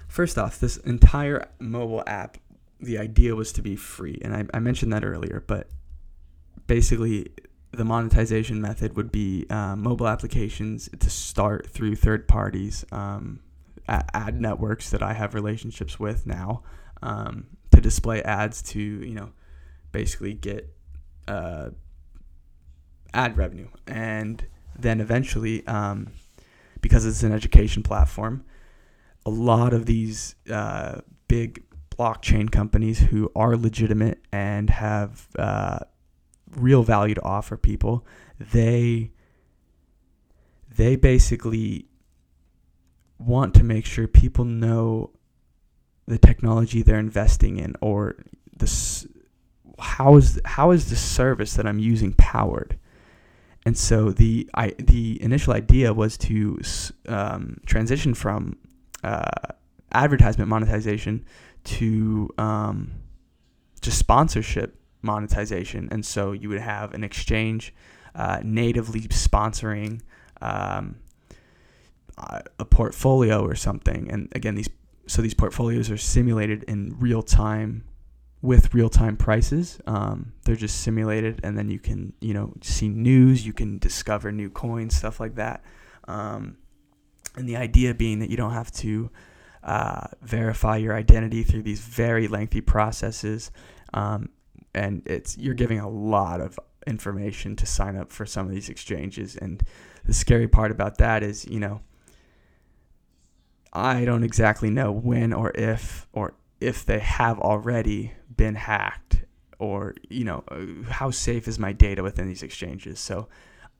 [0.08, 2.38] first off, this entire mobile app,
[2.80, 4.18] the idea was to be free.
[4.22, 5.68] And I, I mentioned that earlier, but
[6.66, 7.32] basically,
[7.72, 12.84] the monetization method would be uh, mobile applications to start through third parties.
[12.92, 13.40] Um,
[13.88, 16.62] ad networks that I have relationships with now
[17.03, 19.31] um, to display ads to you know
[19.92, 20.72] basically get
[21.27, 21.70] uh,
[23.14, 23.68] ad revenue.
[23.87, 24.46] And
[24.79, 26.12] then eventually um,
[26.81, 28.44] because it's an education platform
[29.27, 35.79] a lot of these uh, big blockchain companies who are legitimate and have uh,
[36.57, 38.07] real value to offer people
[38.38, 39.11] they
[40.74, 41.88] they basically
[43.18, 45.11] want to make sure people know
[46.07, 48.16] the technology they're investing in or
[48.57, 49.07] this
[49.78, 52.78] how is how is the service that I'm using powered?
[53.64, 56.59] And so the I, the initial idea was to
[57.07, 58.57] um, transition from
[59.04, 59.31] uh,
[59.92, 61.24] advertisement monetization
[61.64, 62.92] to um,
[63.81, 65.88] just sponsorship monetization.
[65.90, 67.74] And so you would have an exchange
[68.14, 70.00] uh, natively sponsoring
[70.40, 70.96] um,
[72.59, 74.11] a portfolio or something.
[74.11, 74.68] And again, these
[75.07, 77.85] so these portfolios are simulated in real time
[78.42, 79.81] with real time prices.
[79.87, 84.31] Um, they're just simulated, and then you can you know see news, you can discover
[84.33, 85.64] new coins, stuff like that.
[86.07, 86.59] Um,
[87.36, 89.11] and the idea being that you don't have to
[89.62, 93.51] uh, verify your identity through these very lengthy processes,
[93.95, 94.30] um,
[94.74, 98.68] and it's you're giving a lot of information to sign up for some of these
[98.68, 99.36] exchanges.
[99.36, 99.62] And
[100.05, 101.80] the scary part about that is, you know,
[103.73, 109.25] I don't exactly know when or if or if they have already been hacked
[109.59, 112.99] or you know uh, how safe is my data within these exchanges.
[113.01, 113.29] So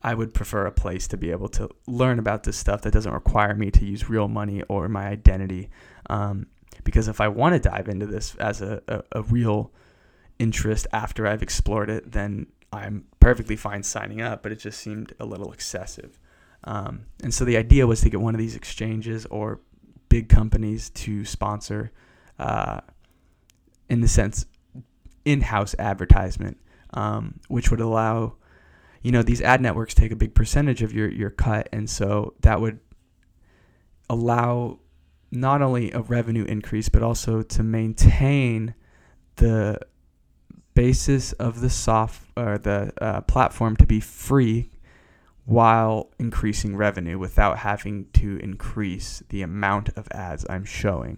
[0.01, 3.11] I would prefer a place to be able to learn about this stuff that doesn't
[3.11, 5.69] require me to use real money or my identity.
[6.09, 6.47] Um,
[6.83, 9.71] because if I want to dive into this as a, a, a real
[10.37, 15.13] interest after I've explored it, then I'm perfectly fine signing up, but it just seemed
[15.19, 16.17] a little excessive.
[16.63, 19.59] Um, and so the idea was to get one of these exchanges or
[20.09, 21.91] big companies to sponsor,
[22.37, 22.81] uh,
[23.89, 24.45] in the sense,
[25.25, 26.57] in-house advertisement,
[26.93, 28.35] um, which would allow,
[29.01, 32.33] you know, these ad networks take a big percentage of your your cut, and so
[32.41, 32.79] that would
[34.09, 34.79] allow
[35.31, 38.73] not only a revenue increase but also to maintain
[39.35, 39.79] the
[40.73, 44.71] basis of the soft or the uh, platform to be free
[45.49, 51.17] while increasing revenue without having to increase the amount of ads I'm showing.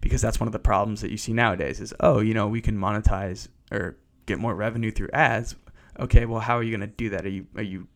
[0.00, 2.62] Because that's one of the problems that you see nowadays is, oh, you know, we
[2.62, 5.54] can monetize or get more revenue through ads.
[6.00, 7.26] Okay, well, how are you going to do that?
[7.26, 7.88] Are you are you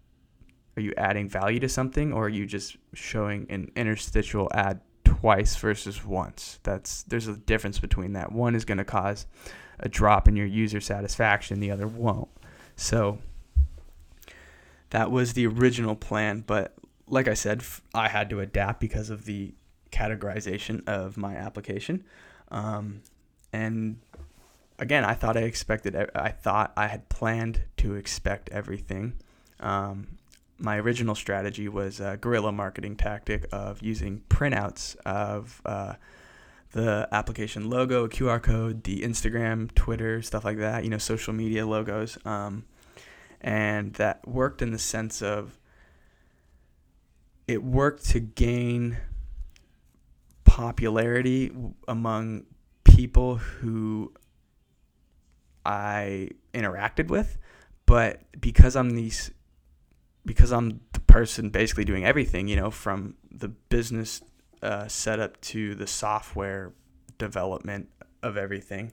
[0.76, 5.56] are you adding value to something or are you just showing an interstitial ad twice
[5.56, 6.60] versus once?
[6.64, 8.30] That's there's a difference between that.
[8.30, 9.24] One is going to cause
[9.80, 12.28] a drop in your user satisfaction, the other won't.
[12.76, 13.20] So
[14.92, 16.74] that was the original plan, but
[17.08, 17.62] like I said,
[17.94, 19.54] I had to adapt because of the
[19.90, 22.04] categorization of my application.
[22.50, 23.00] Um,
[23.54, 24.00] and
[24.78, 29.14] again, I thought I expected, I thought I had planned to expect everything.
[29.60, 30.18] Um,
[30.58, 35.94] my original strategy was a guerrilla marketing tactic of using printouts of uh,
[36.72, 41.66] the application logo, QR code, the Instagram, Twitter, stuff like that, you know, social media
[41.66, 42.18] logos.
[42.26, 42.66] Um,
[43.42, 45.58] and that worked in the sense of
[47.48, 48.96] it worked to gain
[50.44, 51.50] popularity
[51.88, 52.44] among
[52.84, 54.12] people who
[55.66, 57.36] I interacted with,
[57.84, 59.32] but because I'm these
[60.24, 64.22] because I'm the person basically doing everything, you know, from the business
[64.62, 66.72] uh, setup to the software
[67.18, 67.88] development
[68.22, 68.92] of everything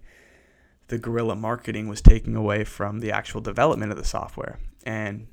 [0.89, 4.59] the guerrilla marketing was taking away from the actual development of the software.
[4.85, 5.27] And,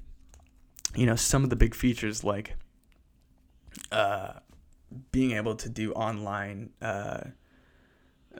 [0.95, 2.57] you know, some of the big features like
[3.91, 4.35] uh,
[5.13, 7.21] being able to do online uh,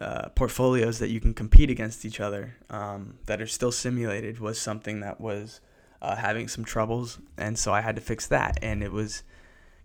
[0.01, 4.59] uh, portfolios that you can compete against each other um, that are still simulated was
[4.59, 5.61] something that was
[6.03, 7.19] uh, having some troubles.
[7.39, 8.59] And so I had to fix that.
[8.63, 9.23] And it was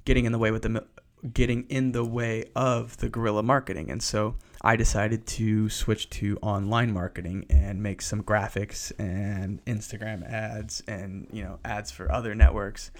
[0.03, 0.85] getting in the way with the
[1.33, 3.89] getting in the way of the guerrilla marketing.
[3.89, 10.23] And so I decided to switch to online marketing and make some graphics and Instagram
[10.29, 12.91] ads and you know ads for other networks.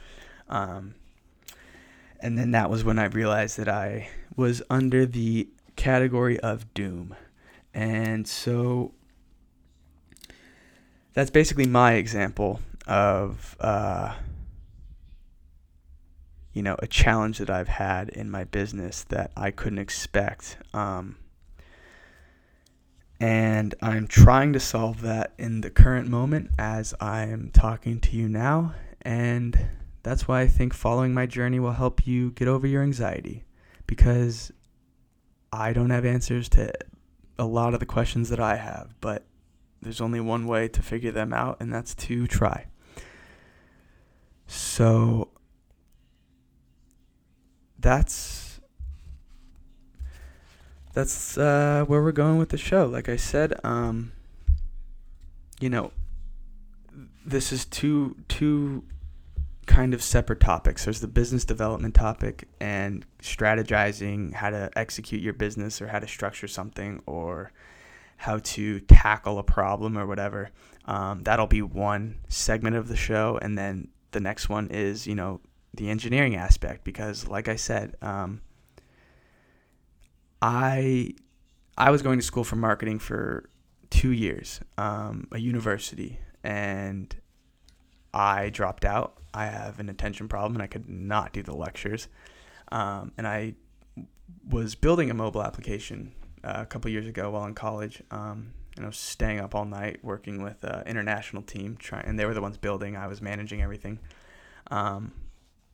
[0.49, 0.95] Um,
[2.20, 7.16] and then that was when I realized that I was under the category of doom.
[7.74, 8.93] And so
[11.14, 14.16] that's basically my example of uh,
[16.53, 20.57] you know a challenge that I've had in my business that I couldn't expect.
[20.74, 21.18] Um,
[23.22, 28.17] and I'm trying to solve that in the current moment as I am talking to
[28.17, 28.74] you now.
[29.03, 29.67] And
[30.01, 33.43] that's why I think following my journey will help you get over your anxiety
[33.86, 34.51] because
[35.53, 36.74] I don't have answers to
[37.38, 39.24] a lot of the questions that I have, but
[39.84, 42.65] there's only one way to figure them out, and that's to try.
[44.47, 45.30] So
[47.78, 48.50] that's
[50.93, 52.85] that's uh, where we're going with the show.
[52.85, 54.11] Like I said, um,
[55.59, 55.91] you know,
[57.25, 58.83] this is two two
[59.65, 60.83] kind of separate topics.
[60.85, 66.07] There's the business development topic and strategizing how to execute your business or how to
[66.07, 67.53] structure something or
[68.17, 70.49] how to tackle a problem or whatever.
[70.85, 75.15] Um, that'll be one segment of the show, and then the next one is you
[75.15, 75.39] know
[75.73, 77.95] the engineering aspect because, like I said.
[78.01, 78.41] Um,
[80.41, 81.13] I
[81.77, 83.49] I was going to school for marketing for
[83.89, 87.15] two years, um, a university, and
[88.13, 89.17] I dropped out.
[89.33, 92.07] I have an attention problem, and I could not do the lectures.
[92.71, 93.55] Um, and I
[94.49, 96.13] was building a mobile application
[96.43, 98.01] uh, a couple years ago while in college.
[98.11, 102.17] Um, and I was staying up all night working with an international team, trying, and
[102.17, 102.95] they were the ones building.
[102.95, 103.99] I was managing everything,
[104.69, 105.11] um,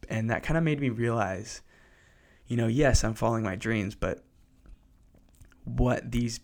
[0.09, 1.61] and that kind of made me realize,
[2.47, 4.23] you know, yes, I'm following my dreams, but
[5.67, 6.39] what these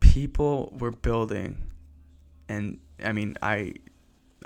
[0.00, 1.56] people were building
[2.48, 3.74] and I mean I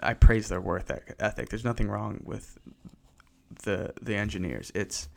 [0.03, 1.49] I praise their worth ethic.
[1.49, 2.59] There's nothing wrong with
[3.63, 4.71] the the engineers.
[4.75, 5.09] It's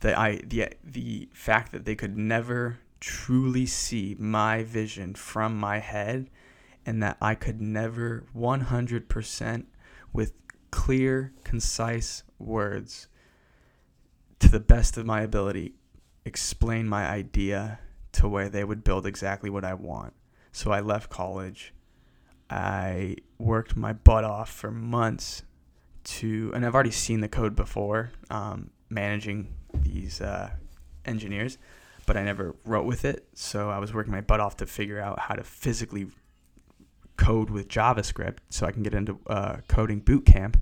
[0.00, 5.78] the I the the fact that they could never truly see my vision from my
[5.78, 6.30] head
[6.84, 9.64] and that I could never 100%
[10.12, 10.32] with
[10.70, 13.08] clear, concise words
[14.38, 15.74] to the best of my ability
[16.24, 17.78] explain my idea
[18.12, 20.14] to where they would build exactly what I want.
[20.52, 21.72] So I left college.
[22.48, 25.44] I worked my butt off for months
[26.02, 30.50] to, and I've already seen the code before, um, managing these uh,
[31.04, 31.58] engineers,
[32.06, 33.28] but I never wrote with it.
[33.34, 36.08] So I was working my butt off to figure out how to physically
[37.16, 40.60] code with JavaScript so I can get into uh, coding boot camp.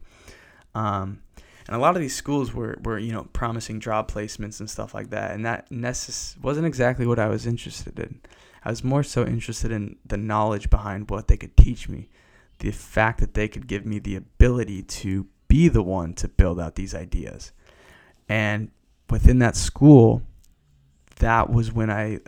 [0.75, 1.23] Um,
[1.69, 4.95] and a lot of these schools were, were you know promising job placements and stuff
[4.95, 8.21] like that and that necess- wasn't exactly what i was interested in
[8.65, 12.09] I was more so interested in the knowledge behind what they could teach me,
[12.59, 16.61] the fact that they could give me the ability to be the one to build
[16.61, 17.53] out these ideas.
[18.29, 18.71] And
[19.09, 20.23] within that school,
[21.17, 22.21] that was when I,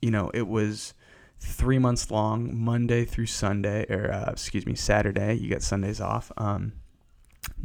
[0.00, 0.94] you know, it was
[1.38, 5.34] three months long, Monday through Sunday, or uh, excuse me, Saturday.
[5.34, 6.32] You get Sundays off.
[6.38, 6.72] Um,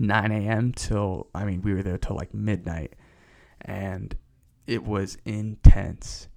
[0.01, 0.73] 9 a.m.
[0.73, 2.93] till I mean we were there till like midnight,
[3.61, 4.15] and
[4.67, 6.27] it was intense.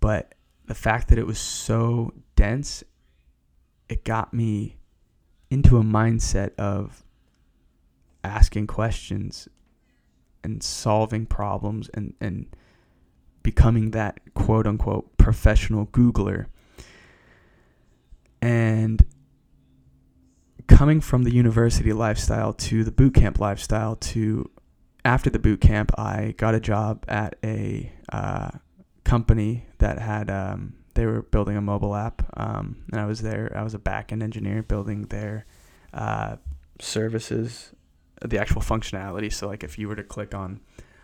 [0.00, 0.34] But
[0.66, 2.82] the fact that it was so dense,
[3.88, 4.76] it got me
[5.50, 7.04] into a mindset of
[8.24, 9.48] asking questions
[10.44, 12.46] and solving problems and, and
[13.42, 16.46] becoming that quote unquote professional Googler.
[18.40, 19.04] And
[20.66, 24.50] coming from the university lifestyle to the boot camp lifestyle to
[25.04, 28.50] after the boot camp, I got a job at a uh,
[29.04, 33.52] company that had um, they were building a mobile app, um, and I was there.
[33.56, 35.46] I was a backend engineer building their
[35.92, 36.36] uh,
[36.80, 37.72] services,
[38.24, 39.32] the actual functionality.
[39.32, 40.60] So like if you were to click on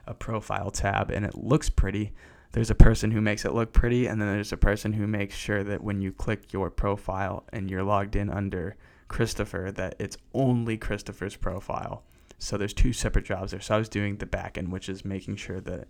[0.06, 2.12] a profile tab and it looks pretty,
[2.52, 5.36] there's a person who makes it look pretty, and then there's a person who makes
[5.36, 8.76] sure that when you click your profile and you're logged in under
[9.08, 12.04] Christopher, that it's only Christopher's profile.
[12.38, 13.60] So there's two separate jobs there.
[13.60, 15.88] So I was doing the back end, which is making sure that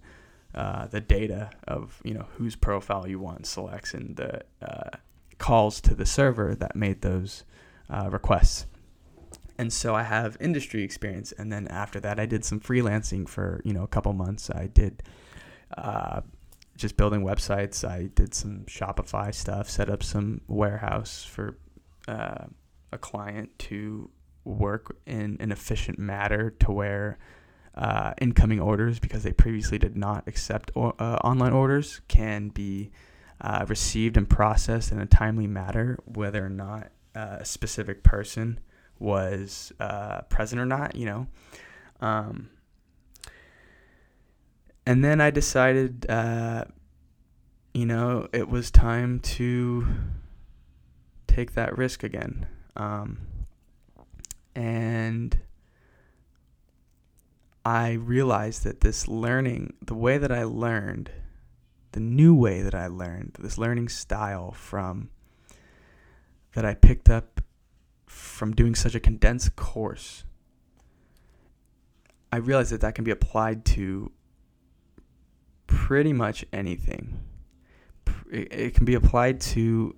[0.55, 4.97] uh, the data of you know whose profile you want selects and the uh,
[5.37, 7.45] calls to the server that made those
[7.91, 8.67] uh, requests.
[9.59, 13.61] And so I have industry experience, and then after that, I did some freelancing for
[13.65, 14.51] you know a couple months.
[14.51, 15.03] I did
[15.77, 16.23] uh,
[16.77, 17.87] just building websites.
[17.87, 21.59] I did some Shopify stuff, set up some warehouse for
[22.07, 22.47] uh,
[22.93, 24.11] a client to
[24.45, 27.19] work in an efficient manner to where
[27.75, 30.91] uh, incoming orders, because they previously did not accept uh,
[31.23, 32.91] online orders, can be
[33.41, 38.59] uh, received and processed in a timely manner, whether or not uh, a specific person
[38.99, 41.27] was uh, present or not, you know.
[42.01, 42.51] Um,
[44.87, 46.65] and then I decided, uh,
[47.75, 49.87] you know, it was time to
[51.27, 52.47] take that risk again.
[52.79, 53.19] Um,
[54.55, 55.39] and
[57.65, 61.11] I realized that this learning, the way that I learned,
[61.93, 65.11] the new way that I learned, this learning style from
[66.55, 67.41] that I picked up
[68.07, 70.25] from doing such a condensed course,
[72.33, 74.13] I realized that that can be applied to
[75.67, 77.21] pretty much anything.
[78.31, 79.95] It, it can be applied to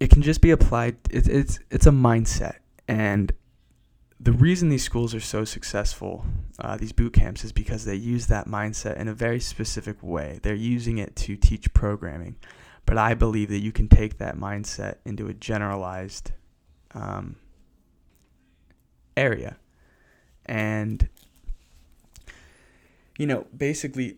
[0.00, 0.96] it can just be applied.
[1.10, 3.32] It's it's it's a mindset, and
[4.20, 6.24] the reason these schools are so successful,
[6.58, 10.40] uh, these boot camps, is because they use that mindset in a very specific way.
[10.42, 12.36] They're using it to teach programming,
[12.86, 16.32] but I believe that you can take that mindset into a generalized
[16.94, 17.36] um,
[19.16, 19.56] area,
[20.46, 21.08] and
[23.18, 24.16] you know, basically,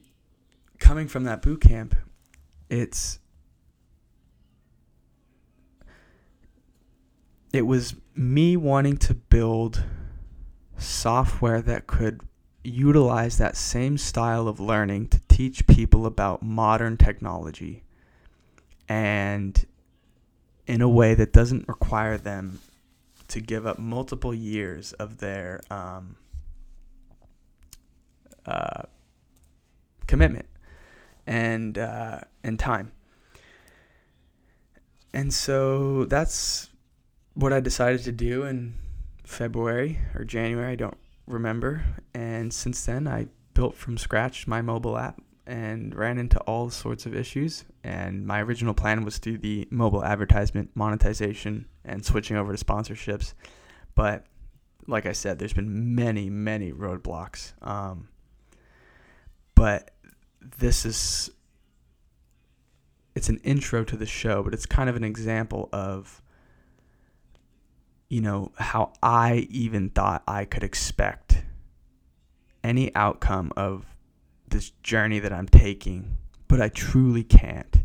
[0.79, 1.97] coming from that boot camp,
[2.69, 3.19] it's
[7.53, 9.85] it was me wanting to build
[10.77, 12.21] software that could
[12.63, 17.83] utilize that same style of learning to teach people about modern technology
[18.89, 19.67] and
[20.67, 22.61] in a way that doesn't require them
[23.29, 26.17] to give up multiple years of their um,
[28.47, 28.83] uh,
[30.07, 30.47] commitment
[31.27, 32.93] and uh, and time.
[35.13, 36.70] And so that's
[37.35, 38.75] what I decided to do in
[39.25, 41.85] February or January, I don't remember.
[42.15, 47.07] And since then, I built from scratch my mobile app and ran into all sorts
[47.07, 47.65] of issues.
[47.83, 52.65] And my original plan was to do the mobile advertisement monetization and switching over to
[52.65, 53.35] sponsorships.
[53.95, 54.27] But
[54.87, 57.53] like I said, there's been many, many roadblocks.
[57.67, 58.09] Um,
[59.55, 59.91] but
[60.41, 61.31] this is
[63.15, 66.23] it's an intro to the show, but it's kind of an example of
[68.11, 71.45] you know, how I even thought I could expect
[72.63, 73.87] any outcome of
[74.49, 77.85] this journey that I'm taking, but I truly can't.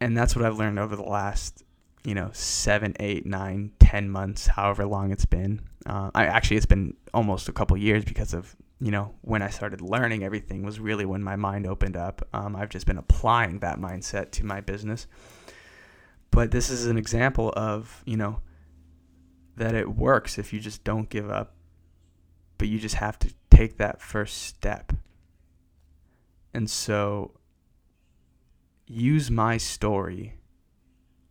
[0.00, 1.62] And that's what I've learned over the last,
[2.04, 5.60] you know, seven, eight, nine, ten months, however long it's been.
[5.84, 9.50] Uh, I actually it's been almost a couple years because of you know when I
[9.50, 12.26] started learning everything was really when my mind opened up.
[12.32, 15.06] Um, I've just been applying that mindset to my business.
[16.30, 18.40] But this is an example of you know
[19.56, 21.54] that it works if you just don't give up,
[22.58, 24.92] but you just have to take that first step.
[26.54, 27.32] And so
[28.86, 30.34] use my story,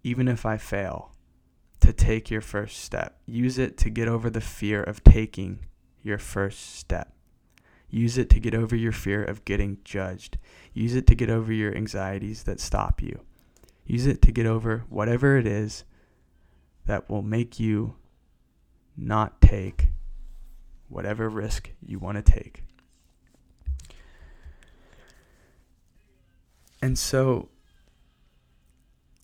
[0.03, 1.13] even if I fail,
[1.79, 3.17] to take your first step.
[3.25, 5.65] Use it to get over the fear of taking
[6.03, 7.13] your first step.
[7.89, 10.37] Use it to get over your fear of getting judged.
[10.73, 13.19] Use it to get over your anxieties that stop you.
[13.85, 15.83] Use it to get over whatever it is
[16.85, 17.95] that will make you
[18.97, 19.87] not take
[20.87, 22.63] whatever risk you want to take.
[26.81, 27.49] And so,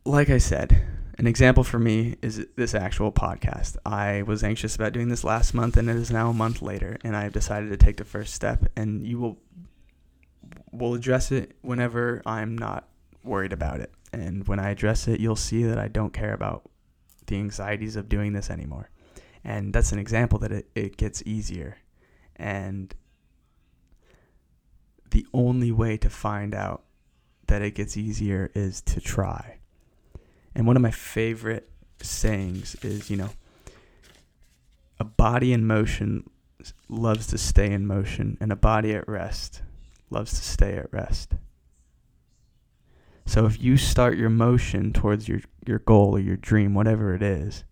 [0.05, 0.86] like I said,
[1.18, 3.78] an example for me is this actual podcast.
[3.86, 6.97] I was anxious about doing this last month, and it is now a month later,
[7.03, 8.72] and I've decided to take the first step.
[8.76, 9.38] And you will
[10.72, 12.88] will address it whenever I'm not
[13.24, 13.91] worried about it.
[14.13, 16.70] And when I address it, you'll see that I don't care about
[17.26, 18.89] the anxieties of doing this anymore.
[19.43, 21.77] And that's an example that it, it gets easier.
[22.35, 22.93] And
[25.11, 26.83] the only way to find out
[27.47, 29.59] that it gets easier is to try.
[30.53, 31.69] And one of my favorite
[32.01, 33.29] sayings is, you know,
[34.99, 36.29] a body in motion
[36.89, 39.61] loves to stay in motion, and a body at rest
[40.09, 41.35] loves to stay at rest.
[43.25, 47.21] So if you start your motion towards your, your goal or your dream, whatever it
[47.21, 47.63] is,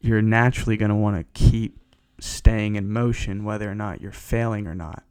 [0.00, 1.78] you're naturally going to want to keep
[2.20, 5.02] staying in motion whether or not you're failing or not.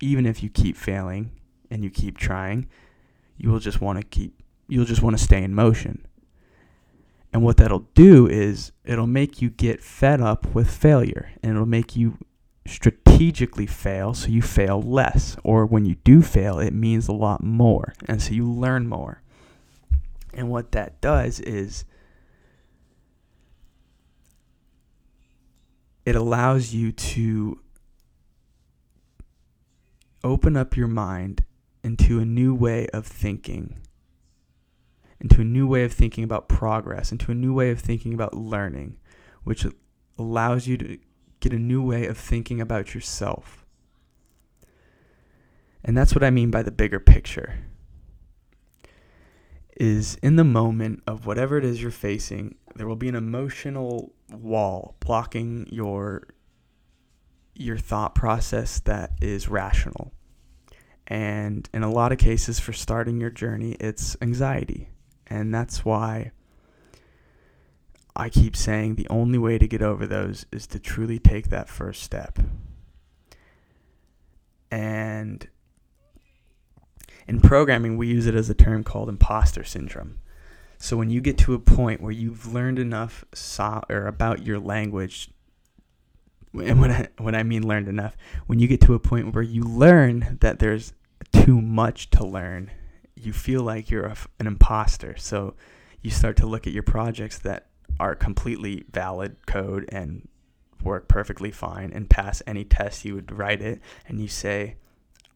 [0.00, 1.30] Even if you keep failing,
[1.70, 2.66] and you keep trying,
[3.38, 6.06] you will just want to keep you'll just want to stay in motion.
[7.32, 11.66] And what that'll do is it'll make you get fed up with failure and it'll
[11.66, 12.18] make you
[12.66, 17.42] strategically fail so you fail less or when you do fail it means a lot
[17.42, 19.22] more and so you learn more.
[20.34, 21.84] And what that does is
[26.10, 27.60] it allows you to
[30.24, 31.44] open up your mind
[31.84, 33.78] into a new way of thinking,
[35.20, 38.34] into a new way of thinking about progress, into a new way of thinking about
[38.34, 38.96] learning,
[39.44, 39.64] which
[40.18, 40.98] allows you to
[41.38, 43.64] get a new way of thinking about yourself.
[45.84, 47.54] And that's what I mean by the bigger picture.
[49.82, 54.12] Is in the moment of whatever it is you're facing, there will be an emotional
[54.30, 56.28] wall blocking your
[57.54, 60.12] your thought process that is rational.
[61.06, 64.90] And in a lot of cases, for starting your journey, it's anxiety.
[65.26, 66.32] And that's why
[68.14, 71.70] I keep saying the only way to get over those is to truly take that
[71.70, 72.38] first step.
[74.70, 75.48] And
[77.30, 80.18] in programming, we use it as a term called imposter syndrome.
[80.78, 84.58] So when you get to a point where you've learned enough so- or about your
[84.58, 85.30] language,
[86.52, 88.16] and when I, when I mean learned enough,
[88.48, 90.92] when you get to a point where you learn that there's
[91.30, 92.72] too much to learn,
[93.14, 95.14] you feel like you're a, an imposter.
[95.16, 95.54] So
[96.02, 97.68] you start to look at your projects that
[98.00, 100.26] are completely valid code and
[100.82, 104.78] work perfectly fine and pass any test you would write it, and you say,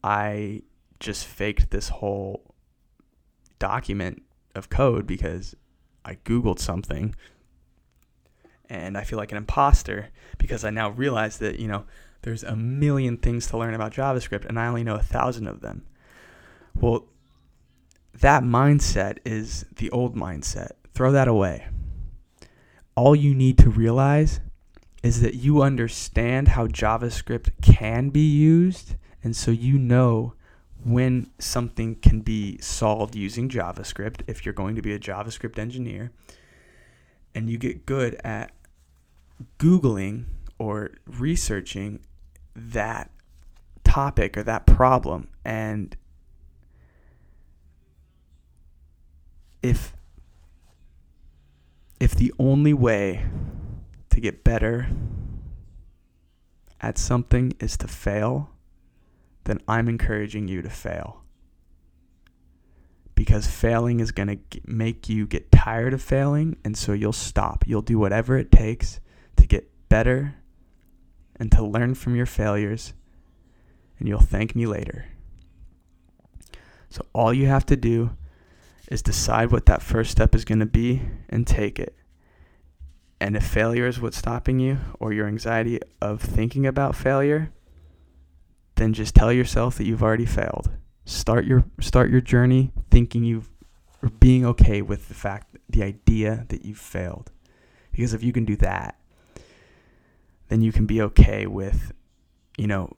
[0.03, 0.63] I
[0.99, 2.55] just faked this whole
[3.59, 4.23] document
[4.53, 5.55] of code because
[6.03, 7.15] I Googled something
[8.69, 11.85] and I feel like an imposter because I now realize that, you know,
[12.21, 15.61] there's a million things to learn about JavaScript, and I only know a thousand of
[15.61, 15.85] them.
[16.73, 17.05] Well,
[18.19, 20.71] that mindset is the old mindset.
[20.93, 21.67] Throw that away.
[22.95, 24.39] All you need to realize
[25.03, 30.33] is that you understand how JavaScript can be used, and so you know
[30.85, 36.11] when something can be solved using JavaScript if you're going to be a JavaScript engineer,
[37.33, 38.51] and you get good at
[39.57, 40.25] Googling
[40.59, 42.01] or researching
[42.55, 43.09] that
[43.83, 45.95] topic or that problem and
[49.61, 49.93] if
[51.99, 53.25] if the only way
[54.09, 54.87] to get better
[56.81, 58.54] at something is to fail
[59.45, 61.21] then I'm encouraging you to fail
[63.15, 67.63] because failing is going to make you get tired of failing and so you'll stop
[67.65, 68.99] you'll do whatever it takes
[69.37, 70.35] to get better
[71.37, 72.93] and to learn from your failures,
[73.99, 75.05] and you'll thank me later.
[76.89, 78.11] So, all you have to do
[78.89, 81.95] is decide what that first step is going to be and take it.
[83.19, 87.51] And if failure is what's stopping you, or your anxiety of thinking about failure,
[88.75, 90.71] then just tell yourself that you've already failed.
[91.05, 93.49] Start your start your journey thinking you've
[94.01, 97.31] or being okay with the fact the idea that you've failed.
[97.91, 98.99] Because if you can do that,
[100.49, 101.93] then you can be okay with,
[102.57, 102.91] you know,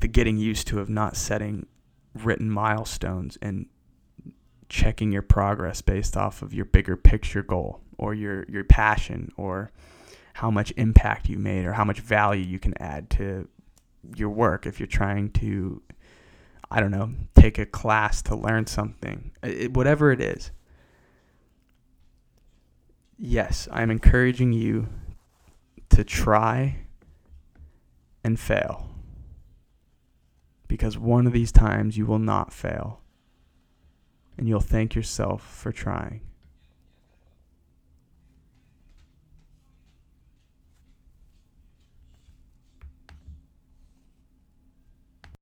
[0.00, 1.66] the getting used to of not setting
[2.14, 3.66] written milestones and
[4.68, 9.70] checking your progress based off of your bigger picture goal or your your passion or
[10.34, 13.48] how much impact you made or how much value you can add to
[14.16, 15.82] your work if you're trying to
[16.70, 20.52] I don't know, take a class to learn something, it, whatever it is.
[23.18, 24.88] Yes, I'm encouraging you
[25.90, 26.76] to try
[28.22, 28.88] and fail.
[30.68, 33.00] Because one of these times you will not fail.
[34.38, 36.22] And you'll thank yourself for trying.